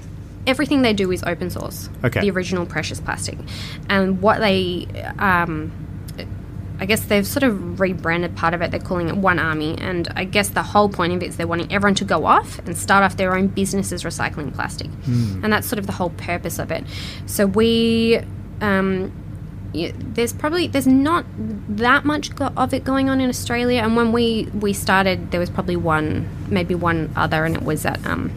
[0.48, 2.22] everything they do is open source Okay.
[2.22, 3.38] the original precious plastic
[3.90, 4.88] and what they
[5.20, 5.72] um,
[6.80, 8.72] I guess they've sort of rebranded part of it.
[8.72, 11.46] They're calling it One Army, and I guess the whole point of it is they're
[11.48, 15.68] wanting everyone to go off and start off their own businesses recycling plastic, and that's
[15.68, 16.84] sort of the whole purpose of it.
[17.26, 18.20] So we,
[18.62, 19.12] um,
[19.74, 21.26] yeah, there's probably there's not
[21.78, 23.82] that much go- of it going on in Australia.
[23.82, 27.86] And when we we started, there was probably one, maybe one other, and it was
[27.86, 28.32] at um,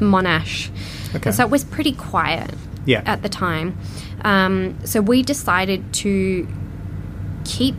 [0.00, 0.70] Monash.
[1.14, 1.30] Okay.
[1.30, 2.50] So it was pretty quiet
[2.86, 3.02] Yeah.
[3.06, 3.76] at the time.
[4.24, 6.48] Um, so we decided to
[7.44, 7.74] keep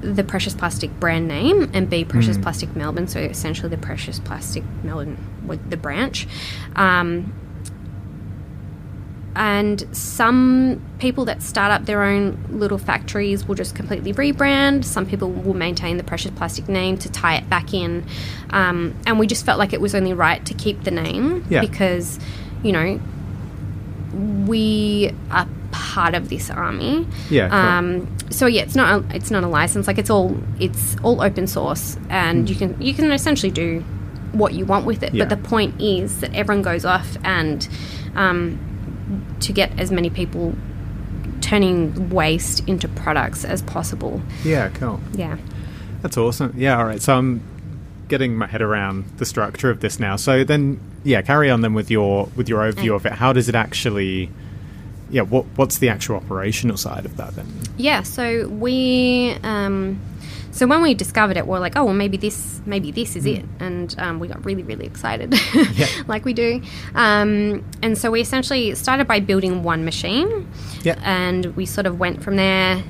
[0.00, 3.06] the Precious Plastic brand name and be Precious Plastic Melbourne.
[3.06, 6.26] So essentially, the Precious Plastic Melbourne with the branch.
[6.74, 7.34] Um,
[9.36, 14.84] and some people that start up their own little factories will just completely rebrand.
[14.84, 18.04] Some people will maintain the Precious Plastic name to tie it back in.
[18.50, 21.60] Um, and we just felt like it was only right to keep the name Yeah.
[21.60, 22.18] because,
[22.62, 23.00] you know,
[24.46, 25.46] we are
[25.80, 27.06] part of this army.
[27.30, 27.58] Yeah, cool.
[27.58, 29.86] Um, so yeah, it's not a, it's not a license.
[29.86, 33.80] Like it's all it's all open source, and you can you can essentially do
[34.32, 35.14] what you want with it.
[35.14, 35.24] Yeah.
[35.24, 37.66] But the point is that everyone goes off and
[38.14, 38.58] um,
[39.40, 40.54] to get as many people
[41.40, 44.20] turning waste into products as possible.
[44.44, 45.00] Yeah, cool.
[45.14, 45.38] Yeah.
[46.02, 46.54] That's awesome.
[46.56, 47.00] Yeah, all right.
[47.02, 47.42] So I'm
[48.08, 50.16] getting my head around the structure of this now.
[50.16, 53.12] So then, yeah, carry on then with your with your overview of it.
[53.12, 54.30] How does it actually?
[55.10, 57.46] Yeah, what what's the actual operational side of that then?
[57.76, 60.00] Yeah, so we, um,
[60.52, 63.26] so when we discovered it, we are like, oh, well, maybe this, maybe this is
[63.26, 65.34] it, and um, we got really, really excited,
[65.74, 65.86] Yeah.
[66.06, 66.62] like we do.
[66.94, 70.46] Um, and so we essentially started by building one machine,
[70.82, 70.98] Yeah.
[71.02, 72.82] and we sort of went from there.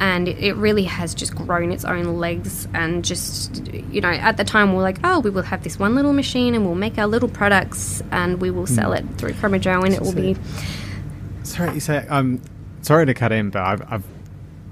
[0.00, 4.36] And it, it really has just grown its own legs, and just you know, at
[4.36, 6.76] the time we are like, oh, we will have this one little machine, and we'll
[6.76, 10.14] make our little products, and we will sell it through Crema Joe, and it will
[10.14, 10.36] be
[11.48, 12.40] Sorry, you say I'm
[12.82, 14.04] sorry to cut in, but I've, I've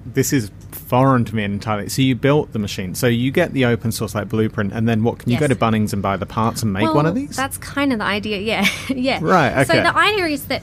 [0.06, 1.88] this is foreign to me entirely.
[1.88, 5.02] So you built the machine, so you get the open source like blueprint, and then
[5.02, 5.18] what?
[5.18, 7.34] Can you go to Bunnings and buy the parts and make one of these?
[7.36, 8.66] That's kind of the idea, yeah.
[8.88, 9.18] yeah.
[9.22, 9.64] Right, Okay.
[9.64, 10.62] So the idea is that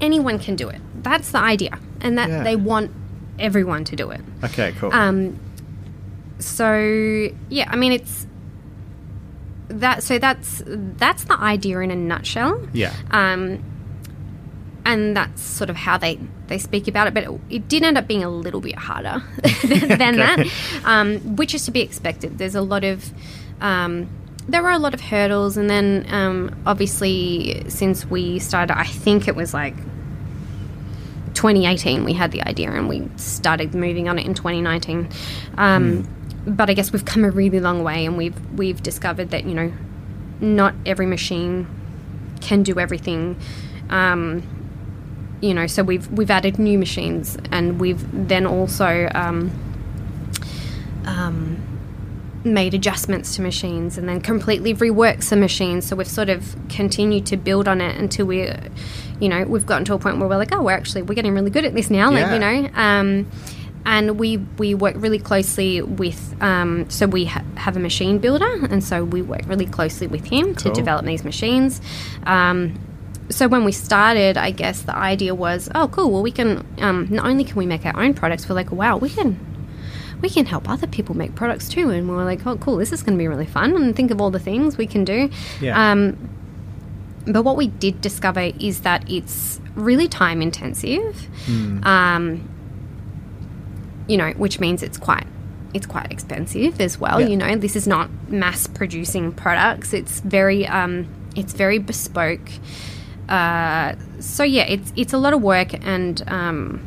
[0.00, 0.80] anyone can do it.
[1.02, 1.78] That's the idea.
[2.00, 2.42] And that Yeah.
[2.42, 2.90] they want
[3.38, 4.20] everyone to do it.
[4.44, 4.92] okay, cool.
[4.92, 5.38] Um,
[6.40, 8.26] so yeah, I mean it's
[9.68, 12.66] that so that's that's the idea in a nutshell.
[12.72, 13.62] yeah, Um,
[14.84, 16.18] and that's sort of how they,
[16.48, 17.14] they speak about it.
[17.14, 19.22] But it, it did end up being a little bit harder
[19.62, 20.46] than, than that,
[20.84, 22.38] um, which is to be expected.
[22.38, 23.12] There's a lot of.
[23.60, 24.08] Um,
[24.48, 29.28] there were a lot of hurdles, and then um, obviously, since we started, I think
[29.28, 29.76] it was like
[31.34, 35.08] 2018, we had the idea, and we started moving on it in 2019.
[35.58, 36.08] Um,
[36.44, 39.54] But I guess we've come a really long way, and we've we've discovered that you
[39.54, 39.72] know,
[40.40, 41.68] not every machine
[42.40, 43.36] can do everything.
[43.90, 44.42] Um,
[45.42, 49.50] you know, so we've we've added new machines, and we've then also um,
[51.04, 51.60] um,
[52.44, 55.84] made adjustments to machines, and then completely reworked some machines.
[55.84, 58.48] So we've sort of continued to build on it until we,
[59.18, 61.34] you know, we've gotten to a point where we're like, oh, we're actually we're getting
[61.34, 62.10] really good at this now.
[62.10, 62.70] Like you know.
[62.74, 63.30] Um,
[63.84, 68.64] and we we work really closely with um, so we ha- have a machine builder
[68.66, 71.80] and so we work really closely with him to develop these machines
[72.26, 72.78] um,
[73.32, 77.06] so when we started i guess the idea was oh cool well we can um,
[77.10, 79.38] not only can we make our own products we're like wow we can
[80.20, 82.92] we can help other people make products too and we were like oh cool this
[82.92, 85.28] is going to be really fun and think of all the things we can do
[85.60, 85.90] Yeah.
[85.92, 86.28] um,
[87.26, 91.28] but what we did discover is that it's really time intensive
[91.84, 92.48] um,
[94.08, 95.26] you know, which means it's quite
[95.74, 97.20] it's quite expensive as well.
[97.20, 97.28] Yeah.
[97.28, 99.94] You know, this is not mass producing products.
[99.94, 101.06] It's very um,
[101.36, 102.50] it's very bespoke.
[103.28, 106.78] Uh, so yeah, it's it's a lot of work, and um,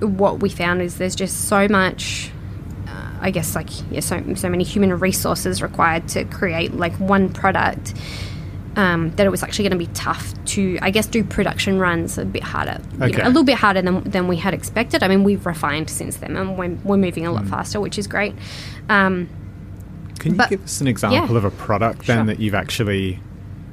[0.00, 2.30] what we found is there's just so much.
[2.86, 7.28] Uh, I guess like yeah, so so many human resources required to create like one
[7.32, 7.94] product.
[8.74, 12.16] Um, that it was actually going to be tough to, I guess, do production runs
[12.16, 13.20] a bit harder, you know, Okay.
[13.20, 15.02] a little bit harder than, than we had expected.
[15.02, 18.06] I mean, we've refined since then, and we're, we're moving a lot faster, which is
[18.06, 18.34] great.
[18.88, 19.28] Um,
[20.20, 21.36] Can you but- give us an example yeah.
[21.36, 22.24] of a product then Sure.
[22.28, 23.20] that you've actually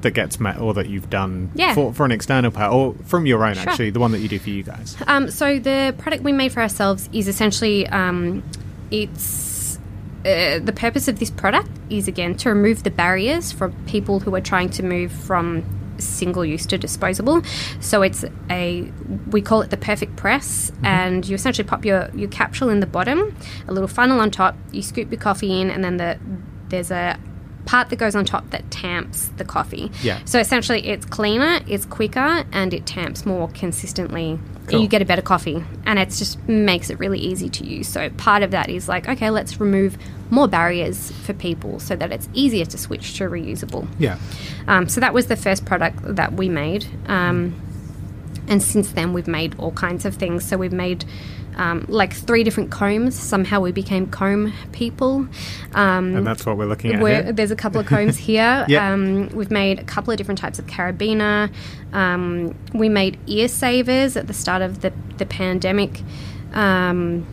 [0.01, 1.73] that gets met or that you've done Yeah.
[1.75, 3.69] for, for an external part or from your own Sure.
[3.69, 6.51] actually the one that you do for you guys Um, so the product we made
[6.51, 8.43] for ourselves is essentially um,
[8.91, 9.77] it's
[10.25, 14.35] uh, the purpose of this product is again to remove the barriers for people who
[14.35, 15.63] are trying to move from
[15.97, 17.41] single use to disposable.
[17.79, 18.89] So it's a
[19.31, 22.85] we call it the perfect press, and you essentially pop your your capsule in the
[22.87, 23.35] bottom,
[23.67, 24.55] a little funnel on top.
[24.71, 26.17] You scoop your coffee in, and then the
[26.69, 27.17] there's a
[27.65, 29.91] part that goes on top that tamps the coffee.
[30.01, 30.19] Yeah.
[30.25, 34.39] So essentially, it's cleaner, it's quicker, and it tamps more consistently.
[34.67, 34.81] Cool.
[34.81, 37.87] You get a better coffee, and it just makes it really easy to use.
[37.87, 39.97] So part of that is like, okay, let's remove
[40.29, 43.87] more barriers for people so that it's easier to switch to reusable.
[43.97, 44.19] yeah
[44.67, 46.85] Um, so that was the first product that we made.
[47.07, 47.59] Um,
[48.47, 50.43] and since then we've made all kinds of things.
[50.43, 51.05] So we've made
[51.59, 53.15] um, like three different combs.
[53.19, 55.27] Somehow we became comb people.
[55.73, 57.01] Um, and that's what we're looking at.
[57.01, 57.33] we're- here.
[57.33, 58.65] There's a couple of combs here.
[58.67, 58.93] Yeah.
[58.93, 61.51] um, we've made a couple of different types of carabiner.
[61.91, 66.01] Um, we made ear savers at the start of the, the pandemic
[66.53, 67.25] um,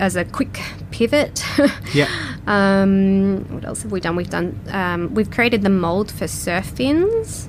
[0.00, 0.60] as a quick
[0.90, 1.44] pivot.
[1.92, 2.08] Yeah.
[2.46, 4.14] Um, what else have we done?
[4.16, 4.58] We've done.
[4.68, 7.48] Um, we've created the mold for surf fins,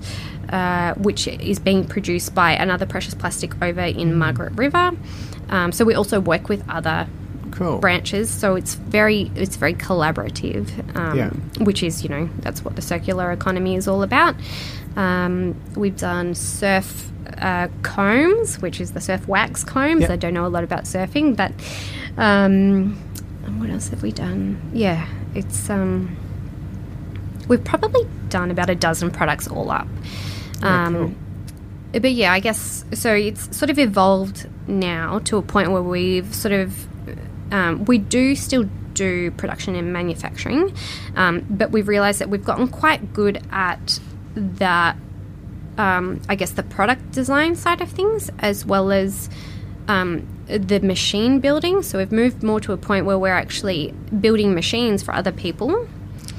[0.50, 4.92] uh, which is being produced by another precious plastic over in Margaret River.
[5.52, 7.08] Um, so we also work with other
[7.52, 7.80] Cool.
[7.80, 8.30] branches.
[8.30, 11.30] So it's very it's very collaborative, um, Yeah.
[11.64, 14.36] which is you know that's what the circular economy is all about.
[14.96, 20.02] Um, we've done surf uh, combs, which is the surf wax combs.
[20.04, 20.14] Yeah.
[20.14, 21.52] I don't know a lot about surfing, but
[22.18, 22.96] um,
[23.60, 24.60] what else have we done?
[24.74, 26.16] Yeah, it's um,
[27.48, 29.88] we've probably done about a dozen products all up.
[30.62, 31.12] Um, cool.
[31.92, 33.14] But yeah, I guess so.
[33.14, 36.88] It's sort of evolved now to a point where we've sort of
[37.54, 40.74] um, we do still do production and manufacturing,
[41.16, 44.00] um, but we've realised that we've gotten quite good at
[44.36, 44.96] that.
[45.78, 49.30] Um, I guess the product design side of things, as well as
[49.88, 51.82] um, the machine building.
[51.82, 55.88] So we've moved more to a point where we're actually building machines for other people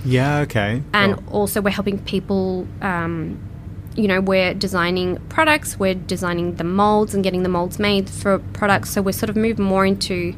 [0.04, 0.40] Yeah.
[0.40, 0.82] Okay.
[0.92, 1.24] and Cool.
[1.32, 3.38] also we're helping people um,
[3.96, 8.38] you know we're designing products we're designing the molds and getting the molds made for
[8.54, 10.34] products so we're sort of moving more into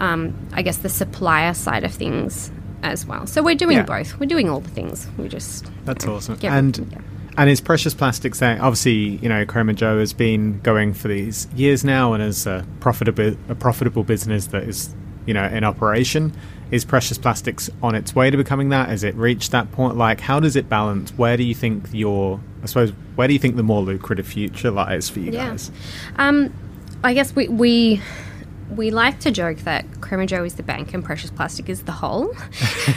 [0.00, 2.50] um, i guess the supplier side of things
[2.82, 3.82] as well so we're doing Yeah.
[3.84, 6.38] both we're doing all the things we just That's awesome.
[6.40, 6.98] Yeah, and yeah.
[7.36, 8.58] and is precious plastics there?
[8.60, 12.66] Obviously, you know, Crema Joe has been going for these years now, and is a
[12.80, 14.94] profitable a profitable business that is,
[15.26, 16.32] you know, in operation.
[16.70, 18.88] Is precious plastics on its way to becoming that?
[18.88, 19.96] Has it reached that point?
[19.96, 21.10] Like, how does it balance?
[21.18, 24.70] Where do you think your, I suppose, where do you think the more lucrative future
[24.70, 25.48] lies for you Yeah.
[25.50, 25.70] guys?
[26.16, 26.52] Um,
[27.02, 28.00] I guess we, we
[28.76, 31.92] we like to joke that Crema Joe is the bank and Precious Plastic is the
[31.92, 32.32] hole.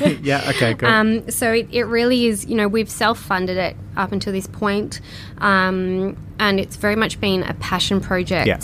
[0.21, 0.43] yeah.
[0.49, 0.74] Okay.
[0.76, 0.88] Good.
[0.88, 4.45] Um, so it, it really is, you know, we've self funded it up until this
[4.45, 5.01] point,
[5.39, 8.59] um, and it's very much been a passion project Yeah.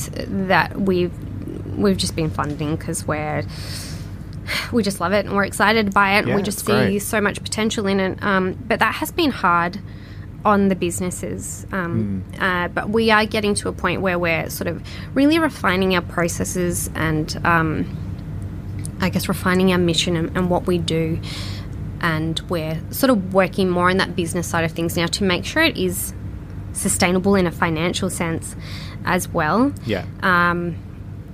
[0.47, 1.11] that we've
[1.77, 3.43] we've just been funding because we're
[4.71, 6.99] we just love it and we're excited by it and we just see great.
[6.99, 8.21] so much potential in it.
[8.23, 9.79] Um, but that has been hard
[10.45, 11.65] on the businesses.
[11.71, 12.41] Um, Hmm.
[12.43, 14.81] uh, but we are getting to a point where we're sort of
[15.13, 17.85] really refining our processes and um,
[19.01, 21.19] I guess refining our mission and, and what we do.
[22.01, 25.43] And we're sort of working more on that business side of things now to make
[25.43, 26.13] sure it is
[26.71, 28.55] sustainable in a financial sense
[29.03, 29.73] as well.
[29.85, 30.05] yeah.
[30.23, 30.77] Um,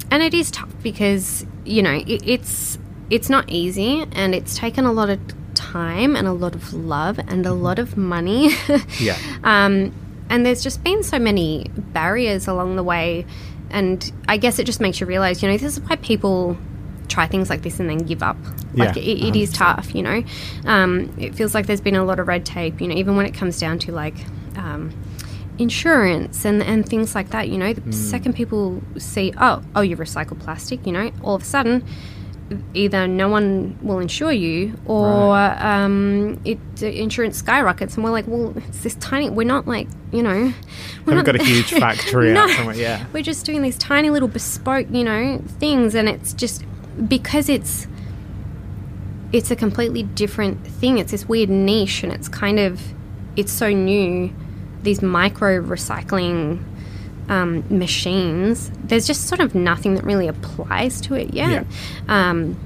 [0.09, 2.77] and it is tough because you know it, it's
[3.09, 5.19] it's not easy, and it's taken a lot of
[5.53, 8.51] time and a lot of love and a lot of money.
[8.99, 9.17] yeah.
[9.43, 9.93] um,
[10.29, 13.25] and there's just been so many barriers along the way,
[13.69, 16.57] and I guess it just makes you realize, you know, this is why people
[17.07, 18.37] try things like this and then give up.
[18.73, 20.23] Like Yeah, it, it is tough, you know.
[20.65, 23.25] Um, it feels like there's been a lot of red tape, you know, even when
[23.25, 24.15] it comes down to like.
[24.57, 24.93] Um,
[25.57, 29.95] insurance and, and things like that you know the second people see oh oh you
[29.95, 31.81] recycle plastic you know all of a sudden
[32.75, 38.27] either no one will insure you or um, it the insurance skyrockets and we're like
[38.27, 40.53] well it's this tiny we're not like you know
[41.07, 42.41] we're Haven't got a huge factory No.
[42.43, 42.75] out somewhere.
[42.75, 43.05] Yeah.
[43.13, 46.63] we're just doing these tiny little bespoke you know things and it's just
[47.07, 47.87] because it's
[49.33, 52.79] it's a completely different thing it's this weird niche and it's kind of
[53.35, 54.31] it's so new
[54.83, 56.63] these micro recycling
[57.29, 61.65] um, machines there's just sort of nothing that really applies to it yet.
[62.07, 62.57] Um,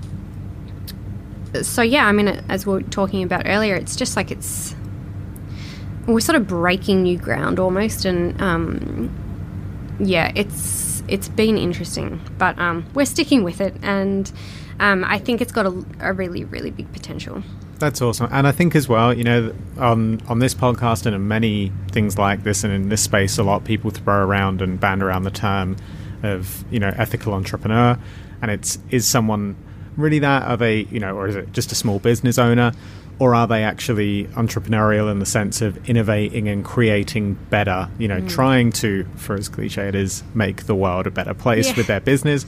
[1.63, 4.75] so yeah i mean as we were talking about earlier it's just like it's
[6.07, 9.11] we're sort of breaking new ground almost and um,
[9.99, 14.31] yeah it's it's been interesting but um, we're sticking with it and
[14.79, 17.43] um, i think it's got a, a really really big potential
[17.79, 21.27] That's awesome, and I think as well, you know, on on this podcast and in
[21.27, 24.79] many things like this, and in this space, a lot of people throw around and
[24.79, 25.77] band around the term
[26.21, 27.97] of you know ethical entrepreneur,
[28.41, 29.55] and it's is someone
[29.95, 30.43] really that?
[30.43, 32.73] Are they you know, or is it just a small business owner,
[33.17, 37.89] or are they actually entrepreneurial in the sense of innovating and creating better?
[37.97, 38.27] You know, hmm.
[38.27, 41.77] trying to, for as cliche it is, make the world a better place Yeah.
[41.77, 42.45] with their business.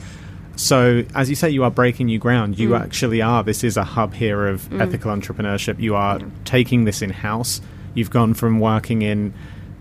[0.56, 2.58] So, as you say, you are breaking new ground.
[2.58, 2.80] You Mm.
[2.82, 3.42] actually are.
[3.42, 5.80] This is a hub here of ethical entrepreneurship.
[5.80, 7.60] You are taking this in house.
[7.94, 9.32] You've gone from working in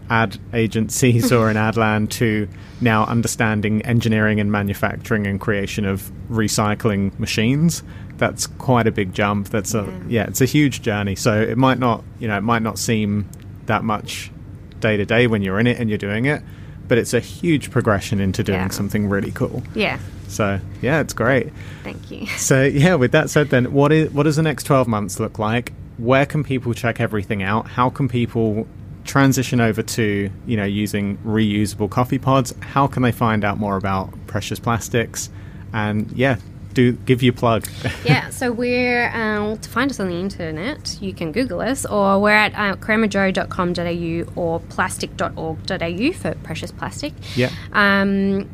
[0.10, 2.48] ad agencies or in ad land to
[2.82, 7.84] now understanding engineering and manufacturing and creation of recycling machines.
[8.18, 9.50] That's quite a big jump.
[9.50, 11.16] That's a yeah, it's a huge journey.
[11.16, 13.28] So it might not, you know, it might not seem
[13.68, 14.32] that much
[14.80, 16.42] day to day when you're in it and you're doing it,
[16.88, 18.68] but it's a huge progression into doing Yeah.
[18.70, 19.64] something really cool.
[19.76, 19.98] Yeah.
[20.32, 21.52] So yeah, it's great.
[21.84, 22.28] Thank you.
[22.38, 25.38] So yeah, with that said, then what is what does the next twelve months look
[25.40, 25.74] like?
[25.98, 27.68] Where can people check everything out?
[27.68, 28.66] How can people
[29.04, 32.54] transition over to you know using reusable coffee pods?
[32.62, 35.30] How can they find out more about precious plastics?
[35.74, 36.38] And yeah,
[36.74, 37.68] do give you a plug.
[38.06, 40.98] yeah, so we're um, to find us on the internet.
[41.02, 47.14] You can Google us, or we're at uh, cremajoe.com.au or plastic.org.au for precious plastic.
[47.36, 48.50] yeah, Um,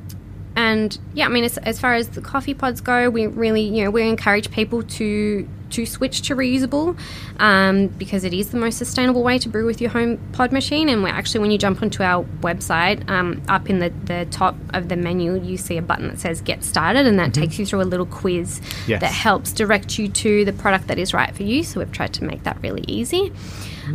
[0.58, 3.84] and yeah, I mean, as, as far as the coffee pods go, we really, you
[3.84, 6.98] know, we encourage people to to switch to reusable
[7.42, 10.88] um, because it is the most sustainable way to brew with your home pod machine.
[10.90, 14.56] And we're actually, when you jump onto our website, um, up in the, the top
[14.74, 17.66] of the menu, you see a button that says "Get Started," and that takes you
[17.66, 19.02] through a little quiz Yes.
[19.02, 21.64] that helps direct you to the product that is right for you.
[21.64, 23.32] So we've tried to make that really easy.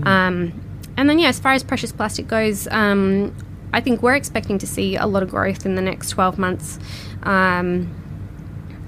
[0.04, 0.52] Um,
[0.96, 3.34] and then, yeah, as far as precious plastic goes, um,
[3.72, 6.78] I think we're expecting to see a lot of growth in the next 12 months.
[7.22, 7.94] Um,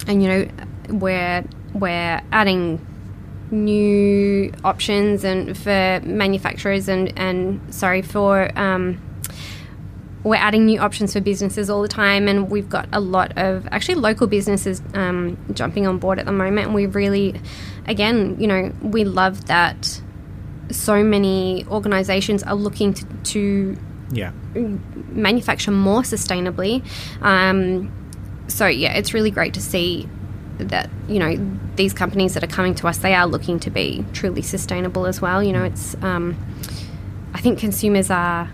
[0.07, 0.49] and, you know,
[0.89, 2.85] we're, we're adding
[3.51, 8.51] new options and for manufacturers and, and sorry, for.
[8.59, 9.01] Um,
[10.25, 13.69] we're adding new options for businesses all the time, and we've got a lot of
[13.71, 16.69] actually local businesses um, jumping on board at the moment.
[16.69, 17.39] And we really,
[17.87, 20.01] again, you know, we love that
[20.71, 23.79] so many organisations are looking to, to
[24.15, 26.85] yeah, manufacture more sustainably.
[27.23, 27.93] Um,
[28.49, 30.09] so yeah, it's really great to see
[30.59, 34.05] that you know these companies that are coming to us, they are looking to be
[34.13, 35.43] truly sustainable as well.
[35.43, 36.37] You know, it's um,
[37.35, 38.51] I think consumers are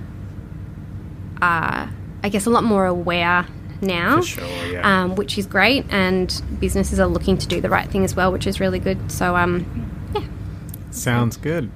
[1.42, 1.90] are
[2.22, 3.46] I guess a lot more aware
[3.82, 4.20] now.
[4.20, 4.44] sure.
[4.66, 5.02] Yeah.
[5.02, 8.32] Um, which is great, and businesses are looking to do the right thing as well,
[8.32, 9.10] which is really good.
[9.10, 10.26] So, um, yeah,
[10.90, 11.70] Sounds good.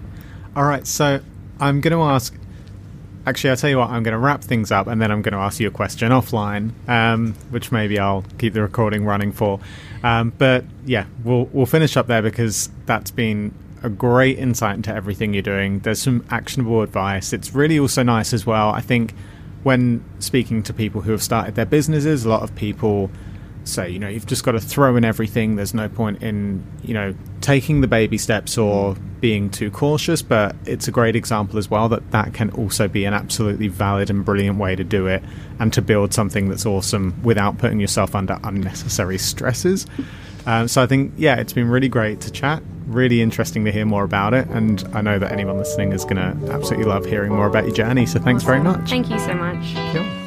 [0.54, 1.20] All right, so
[1.60, 2.34] I'm going to ask.
[3.26, 3.90] Actually, I'll tell you what.
[3.90, 6.12] I'm going to wrap things up, and then I'm going to ask you a question
[6.12, 9.60] offline, um, which maybe I'll keep the recording running for.
[10.02, 14.94] Um, but yeah, we'll we'll finish up there because that's been a great insight into
[14.94, 15.78] everything you're doing.
[15.80, 17.32] There's some actionable advice.
[17.32, 18.70] It's really also nice as well.
[18.70, 19.14] I think
[19.62, 23.10] when speaking to people who have started their businesses, a lot of people
[23.64, 25.56] say, you know, you've just got to throw in everything.
[25.56, 30.22] There's no point in, you know, taking the baby steps or being too cautious.
[30.22, 34.10] But it's a great example as well that that can also be an absolutely valid
[34.10, 35.22] and brilliant way to do it
[35.58, 39.86] and to build something that's awesome without putting yourself under unnecessary stresses.
[40.46, 42.62] Um, so I think, yeah, it's been really great to chat.
[42.86, 44.46] Really interesting to hear more about it.
[44.48, 47.74] And I know that anyone listening is going to absolutely love hearing more about your
[47.74, 48.06] journey.
[48.06, 48.90] So thanks very much.
[48.90, 49.74] thank you so much.
[49.94, 50.23] Cool.